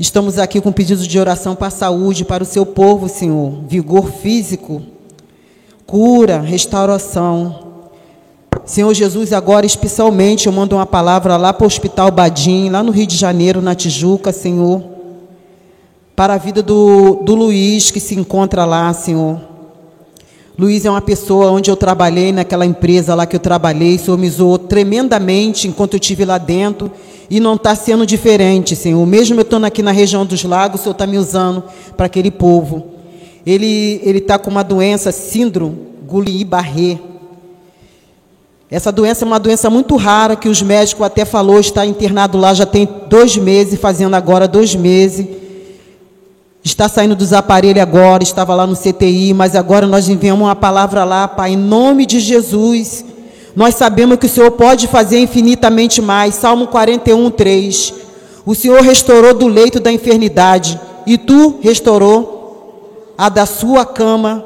[0.00, 4.10] Estamos aqui com pedidos de oração para a saúde, para o seu povo, Senhor, vigor
[4.10, 4.80] físico,
[5.86, 7.90] cura, restauração.
[8.64, 12.92] Senhor Jesus, agora especialmente eu mando uma palavra lá para o Hospital Badim, lá no
[12.92, 14.93] Rio de Janeiro, na Tijuca, Senhor
[16.16, 19.40] para a vida do, do Luiz, que se encontra lá, Senhor.
[20.56, 24.30] Luiz é uma pessoa onde eu trabalhei, naquela empresa lá que eu trabalhei, Senhor me
[24.30, 26.90] zoou tremendamente enquanto eu estive lá dentro,
[27.28, 29.04] e não está sendo diferente, Senhor.
[29.04, 31.64] Mesmo eu estando aqui na região dos lagos, o Senhor está me usando
[31.96, 32.86] para aquele povo.
[33.44, 35.76] Ele está com uma doença, síndrome
[36.08, 36.98] Guillain-Barré.
[38.70, 42.54] Essa doença é uma doença muito rara, que os médicos até falou, está internado lá
[42.54, 45.43] já tem dois meses, fazendo agora dois meses
[46.64, 51.04] Está saindo dos aparelhos agora, estava lá no CTI, mas agora nós enviamos uma palavra
[51.04, 53.04] lá, Pai, em nome de Jesus.
[53.54, 56.34] Nós sabemos que o Senhor pode fazer infinitamente mais.
[56.34, 57.94] Salmo 41, 3.
[58.46, 64.42] O Senhor restaurou do leito da enfermidade, e tu restaurou a da sua cama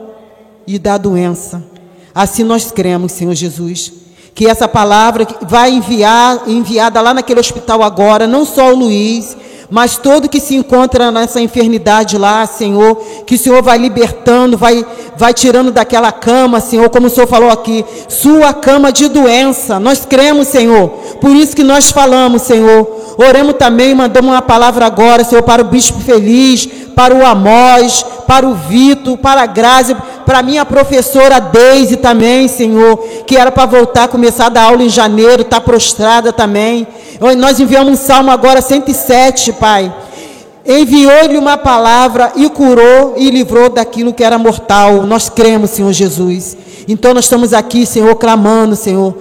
[0.67, 1.63] e da doença.
[2.13, 3.93] Assim nós cremos, Senhor Jesus,
[4.35, 9.37] que essa palavra vai enviar, enviada lá naquele hospital agora, não só o Luiz,
[9.71, 12.97] mas todo que se encontra nessa enfermidade lá, Senhor,
[13.27, 14.85] que o Senhor vai libertando, vai,
[15.17, 19.79] vai tirando daquela cama, Senhor, como o Senhor falou aqui, sua cama de doença.
[19.79, 20.89] Nós cremos, Senhor,
[21.21, 22.89] por isso que nós falamos, Senhor.
[23.19, 26.69] Oremos também, mandamos uma palavra agora, Senhor, para o Bispo Feliz,
[26.99, 29.97] para o Amós, para o Vitor, para a Grazi,
[30.27, 34.83] para a minha professora Deise também, Senhor, que era para voltar começar a dar aula
[34.83, 36.89] em janeiro, está prostrada também.
[37.39, 39.95] Nós enviamos um salmo agora 107, Pai.
[40.67, 45.07] Enviou-lhe uma palavra e curou e livrou daquilo que era mortal.
[45.07, 46.57] Nós cremos, Senhor Jesus.
[46.89, 49.15] Então nós estamos aqui, Senhor, clamando, Senhor,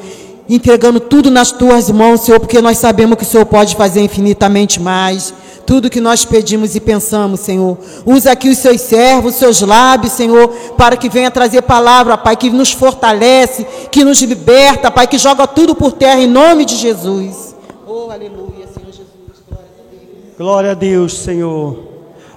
[0.49, 4.82] entregando tudo nas tuas mãos, Senhor, porque nós sabemos que o Senhor pode fazer infinitamente
[4.82, 5.32] mais.
[5.68, 7.78] Tudo que nós pedimos e pensamos, Senhor.
[8.05, 10.47] Usa aqui os seus servos, os seus lábios, Senhor,
[10.78, 15.45] para que venha trazer palavra, Pai, que nos fortalece, que nos liberta, Pai, que joga
[15.45, 17.53] tudo por terra em nome de Jesus.
[17.86, 19.07] Oh, aleluia, Senhor Jesus.
[19.45, 20.38] Glória a Deus.
[20.38, 21.78] Glória a Deus, Senhor.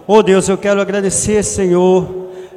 [0.08, 2.08] Oh Deus, eu quero agradecer, Senhor,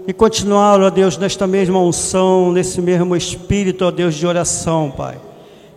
[0.07, 5.19] e continuar, ó Deus, nesta mesma unção, nesse mesmo espírito, ó Deus, de oração, Pai.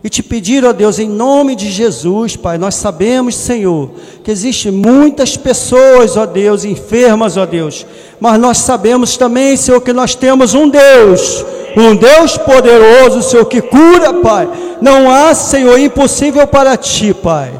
[0.03, 3.89] E te pedir, ó Deus, em nome de Jesus, Pai, nós sabemos, Senhor,
[4.23, 7.85] que existem muitas pessoas, ó Deus, enfermas, ó Deus,
[8.19, 11.43] mas nós sabemos também, Senhor, que nós temos um Deus,
[11.75, 14.47] um Deus poderoso, Senhor, que cura, Pai.
[14.79, 17.51] Não há, Senhor, impossível para ti, Pai.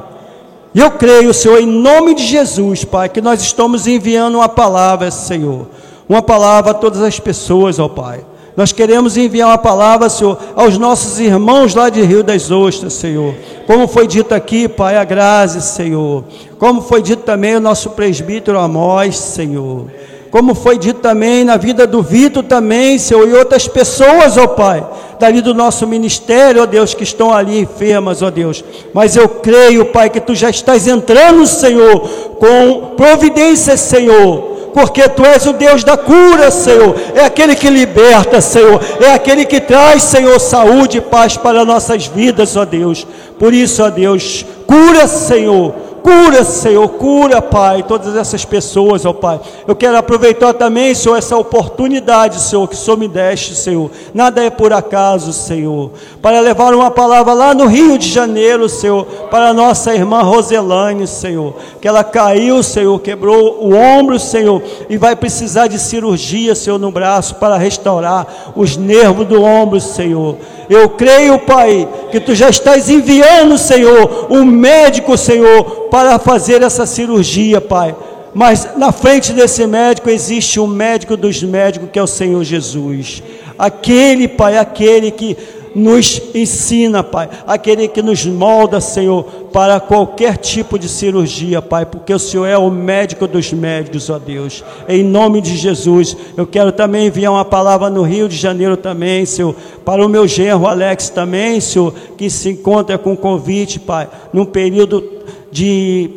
[0.73, 5.09] E eu creio, Senhor, em nome de Jesus, Pai, que nós estamos enviando uma palavra,
[5.09, 5.67] Senhor.
[6.07, 8.23] Uma palavra a todas as pessoas, ó Pai.
[8.57, 13.35] Nós queremos enviar uma palavra, Senhor, aos nossos irmãos lá de Rio das Ostras, Senhor.
[13.67, 16.23] Como foi dito aqui, Pai, a graça, Senhor.
[16.57, 19.85] Como foi dito também o nosso presbítero Amós, Senhor.
[20.31, 24.85] como foi dito também na vida do Vitor também, Senhor, e outras pessoas, ó Pai,
[25.19, 28.63] dali do nosso ministério, ó Deus, que estão ali enfermas, ó Deus.
[28.91, 31.99] Mas eu creio, Pai, que Tu já estás entrando, Senhor,
[32.39, 36.95] com providência, Senhor porque tu és o Deus da cura, Senhor.
[37.15, 38.79] É aquele que liberta, Senhor.
[39.01, 43.07] É aquele que traz, Senhor, saúde e paz para nossas vidas, ó Deus.
[43.39, 49.41] Por isso, ó Deus, cura, Senhor Cura, Senhor, cura, Pai, todas essas pessoas, ó Pai.
[49.67, 53.91] Eu quero aproveitar também, Senhor, essa oportunidade, Senhor, que o Senhor me deste, Senhor.
[54.13, 55.91] Nada é por acaso, Senhor.
[56.21, 61.05] Para levar uma palavra lá no Rio de Janeiro, Senhor, para a nossa irmã Roselane,
[61.05, 61.55] Senhor.
[61.81, 66.89] Que ela caiu, Senhor, quebrou o ombro, Senhor, e vai precisar de cirurgia, Senhor, no
[66.89, 70.37] braço para restaurar os nervos do ombro, Senhor.
[70.69, 76.85] Eu creio, Pai, que tu já estás enviando, Senhor, um médico, Senhor, para fazer essa
[76.85, 77.95] cirurgia, Pai.
[78.31, 83.23] Mas na frente desse médico existe um médico dos médicos, que é o Senhor Jesus.
[83.57, 85.35] Aquele, Pai, aquele que
[85.73, 92.13] nos ensina, Pai, aquele que nos molda, Senhor, para qualquer tipo de cirurgia, Pai, porque
[92.13, 94.63] o Senhor é o médico dos médicos, ó Deus.
[94.87, 99.25] Em nome de Jesus, eu quero também enviar uma palavra no Rio de Janeiro também,
[99.25, 104.45] Senhor, para o meu genro Alex também, Senhor, que se encontra com convite, Pai, num
[104.45, 105.16] período
[105.51, 106.09] de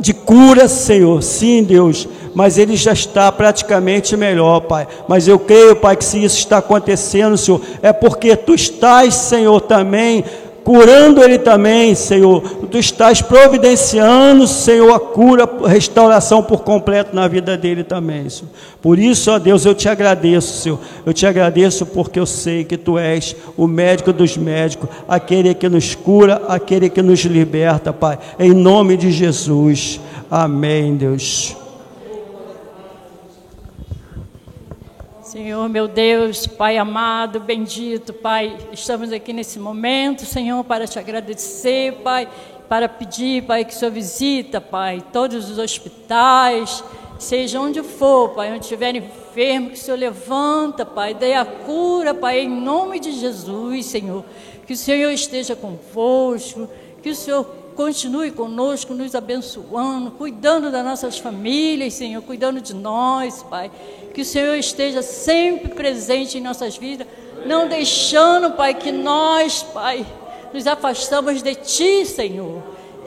[0.00, 1.20] de cura, Senhor.
[1.24, 2.06] Sim, Deus
[2.38, 4.86] mas ele já está praticamente melhor, Pai.
[5.08, 9.60] Mas eu creio, Pai, que se isso está acontecendo, Senhor, é porque Tu estás, Senhor,
[9.62, 10.24] também
[10.68, 12.42] curando ele também, Senhor.
[12.70, 18.50] Tu estás providenciando, Senhor, a cura, a restauração por completo na vida dele também, Senhor.
[18.82, 20.78] Por isso, ó Deus, eu te agradeço, Senhor.
[21.06, 25.70] Eu te agradeço porque eu sei que tu és o médico dos médicos, aquele que
[25.70, 28.18] nos cura, aquele que nos liberta, Pai.
[28.38, 29.98] Em nome de Jesus.
[30.30, 31.56] Amém, Deus.
[35.28, 41.96] Senhor, meu Deus, Pai amado, bendito, Pai, estamos aqui nesse momento, Senhor, para te agradecer,
[42.02, 42.26] Pai,
[42.66, 46.82] para pedir, Pai, que o Senhor visita, Pai, todos os hospitais,
[47.18, 52.14] seja onde for, Pai, onde estiver enfermo, que o Senhor levanta, Pai, dê a cura,
[52.14, 54.24] Pai, em nome de Jesus, Senhor,
[54.66, 56.66] que o Senhor esteja convosco,
[57.02, 57.44] que o Senhor
[57.78, 63.70] continue conosco, nos abençoando, cuidando das nossas famílias, Senhor, cuidando de nós, Pai
[64.18, 67.06] que o Senhor esteja sempre presente em nossas vidas,
[67.46, 70.04] não deixando, Pai, que nós, Pai,
[70.52, 72.60] nos afastamos de Ti, Senhor.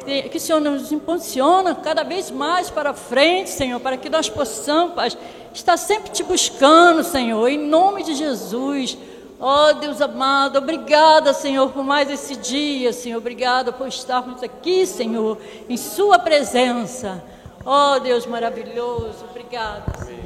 [0.05, 4.93] Que o Senhor nos impulsiona cada vez mais para frente, Senhor, para que nós possamos,
[4.93, 5.09] Pai,
[5.53, 8.97] estar sempre Te buscando, Senhor, em nome de Jesus.
[9.43, 13.17] Oh, Deus amado, obrigada, Senhor, por mais esse dia, Senhor.
[13.17, 15.35] Obrigada por estarmos aqui, Senhor,
[15.67, 17.23] em Sua presença.
[17.65, 19.83] Oh, Deus maravilhoso, obrigada.
[19.97, 20.21] Senhor.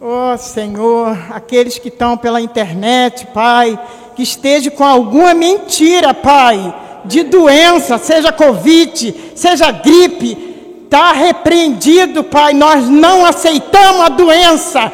[0.00, 3.78] Ó oh, Senhor, aqueles que estão pela internet, Pai,
[4.16, 6.74] que esteja com alguma mentira, Pai,
[7.04, 12.54] de doença, seja Covid, seja gripe, está repreendido, Pai.
[12.54, 14.90] Nós não aceitamos a doença,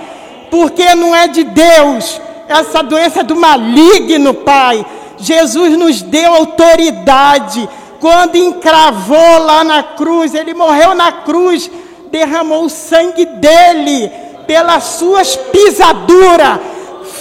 [0.55, 2.21] porque não é de Deus.
[2.49, 4.87] Essa doença é do maligno, Pai.
[5.19, 11.69] Jesus nos deu autoridade quando encravou lá na cruz, ele morreu na cruz,
[12.09, 14.13] derramou o sangue dele,
[14.47, 16.61] pelas suas pisaduras,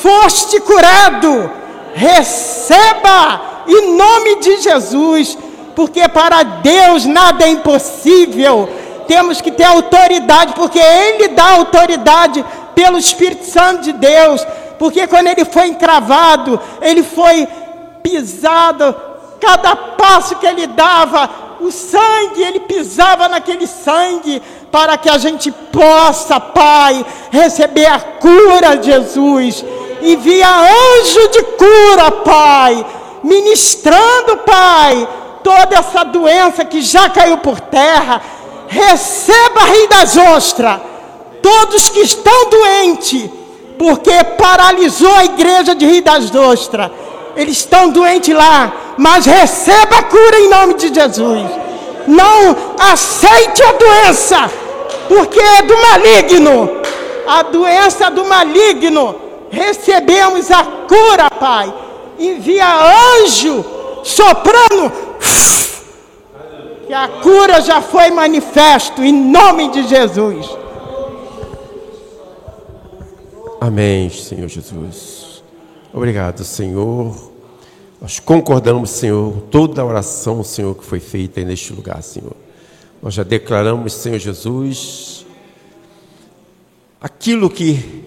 [0.02, 1.50] foste curado.
[1.96, 5.36] Receba em nome de Jesus,
[5.76, 8.70] porque para Deus nada é impossível.
[9.08, 12.46] Temos que ter autoridade, porque Ele dá autoridade
[12.76, 14.46] pelo Espírito Santo de Deus.
[14.78, 17.48] Porque quando ele foi encravado, ele foi
[18.02, 18.96] pisado,
[19.40, 21.30] cada passo que ele dava,
[21.62, 28.76] o sangue, ele pisava naquele sangue, para que a gente possa, Pai, receber a cura
[28.76, 29.64] de Jesus.
[30.02, 32.86] Envia anjo de cura, Pai,
[33.24, 35.08] ministrando, Pai,
[35.44, 38.22] toda essa doença que já caiu por terra.
[38.68, 40.82] Receba, Rei das Ostras,
[41.44, 43.30] todos que estão doentes,
[43.78, 46.90] porque paralisou a igreja de Rio das Ostras.
[47.36, 51.46] Eles estão doentes lá, mas receba a cura em nome de Jesus.
[52.08, 54.52] Não aceite a doença,
[55.10, 56.82] porque é do maligno.
[57.28, 59.16] A doença do maligno.
[59.50, 61.74] Recebemos a cura, Pai.
[62.18, 62.68] Envia
[63.22, 63.66] anjo
[64.04, 64.92] soprando.
[66.88, 70.63] Que a cura já foi manifesto em nome de Jesus.
[73.66, 75.44] Amém, Senhor Jesus.
[75.94, 77.34] Obrigado, Senhor
[78.04, 82.36] nós concordamos, Senhor, toda a oração, Senhor, que foi feita neste lugar, Senhor.
[83.02, 85.26] Nós já declaramos, Senhor Jesus,
[87.00, 88.04] aquilo que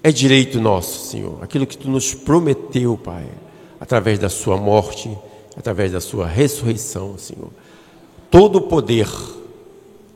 [0.00, 3.26] é direito nosso, Senhor, aquilo que tu nos prometeu, Pai,
[3.80, 5.10] através da Sua morte,
[5.56, 7.50] através da Sua ressurreição, Senhor.
[8.30, 9.08] Todo o poder,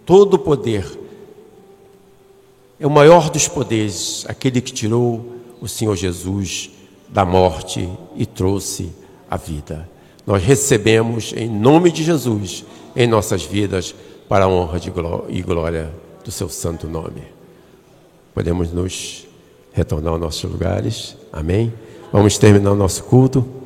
[0.06, 0.86] todo o poder,
[2.80, 6.70] é o maior dos poderes, aquele que tirou o Senhor Jesus
[7.10, 8.90] da morte e trouxe
[9.30, 9.86] a vida.
[10.26, 12.64] Nós recebemos em nome de Jesus
[12.96, 13.94] em nossas vidas
[14.26, 14.80] para a honra
[15.28, 15.90] e glória
[16.24, 17.22] do seu santo nome.
[18.32, 19.26] Podemos nos
[19.72, 21.16] retornar aos nossos lugares.
[21.30, 21.72] Amém.
[22.10, 23.60] Vamos terminar o nosso culto.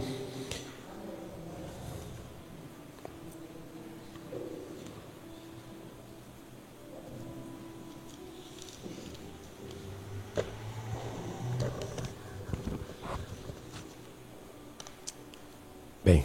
[16.04, 16.22] Bem,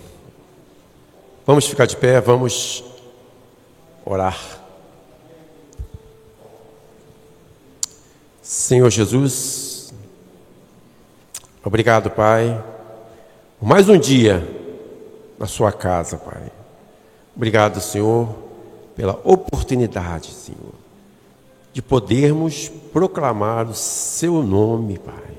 [1.49, 2.83] vamos ficar de pé, vamos
[4.05, 4.37] orar.
[8.39, 9.91] Senhor Jesus,
[11.63, 12.63] obrigado, Pai,
[13.59, 14.47] por mais um dia
[15.39, 16.51] na Sua casa, Pai.
[17.35, 18.29] Obrigado, Senhor,
[18.95, 20.75] pela oportunidade, Senhor,
[21.73, 25.35] de podermos proclamar o Seu nome, Pai.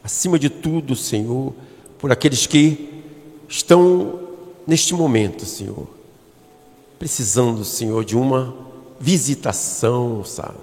[0.00, 1.52] Acima de tudo, Senhor,
[1.98, 3.02] por aqueles que
[3.48, 4.19] estão
[4.66, 5.88] neste momento, Senhor,
[6.98, 8.54] precisando, Senhor, de uma
[9.00, 10.58] visitação, sabe?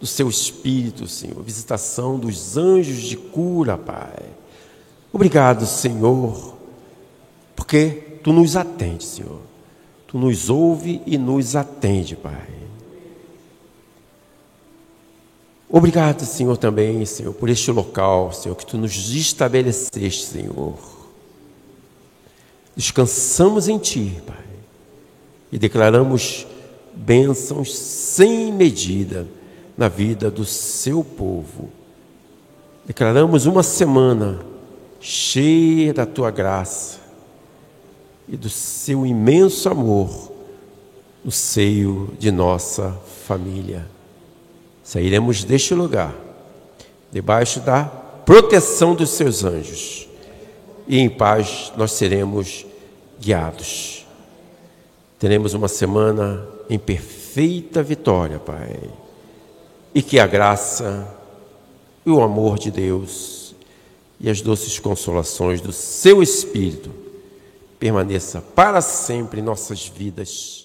[0.00, 4.24] Do seu espírito, Senhor, visitação dos anjos de cura, Pai.
[5.12, 6.54] Obrigado, Senhor,
[7.54, 9.40] porque tu nos atende, Senhor.
[10.08, 12.48] Tu nos ouve e nos atende, Pai.
[15.68, 20.93] Obrigado, Senhor, também, Senhor, por este local, Senhor, que tu nos estabeleceste, Senhor.
[22.76, 24.44] Descansamos em Ti, Pai,
[25.52, 26.46] e declaramos
[26.94, 29.26] bênçãos sem medida
[29.76, 31.70] na vida do Seu povo.
[32.84, 34.40] Declaramos uma semana
[35.00, 36.98] cheia da Tua graça
[38.28, 40.32] e do Seu imenso amor
[41.24, 43.94] no seio de nossa família
[44.84, 46.14] sairemos deste lugar,
[47.10, 50.06] debaixo da proteção dos seus anjos,
[50.86, 52.66] e em paz nós seremos
[53.20, 54.06] guiados.
[55.18, 58.78] Teremos uma semana em perfeita vitória, Pai,
[59.94, 61.08] e que a graça
[62.04, 63.54] e o amor de Deus
[64.20, 66.90] e as doces consolações do seu Espírito
[67.78, 70.63] permaneça para sempre em nossas vidas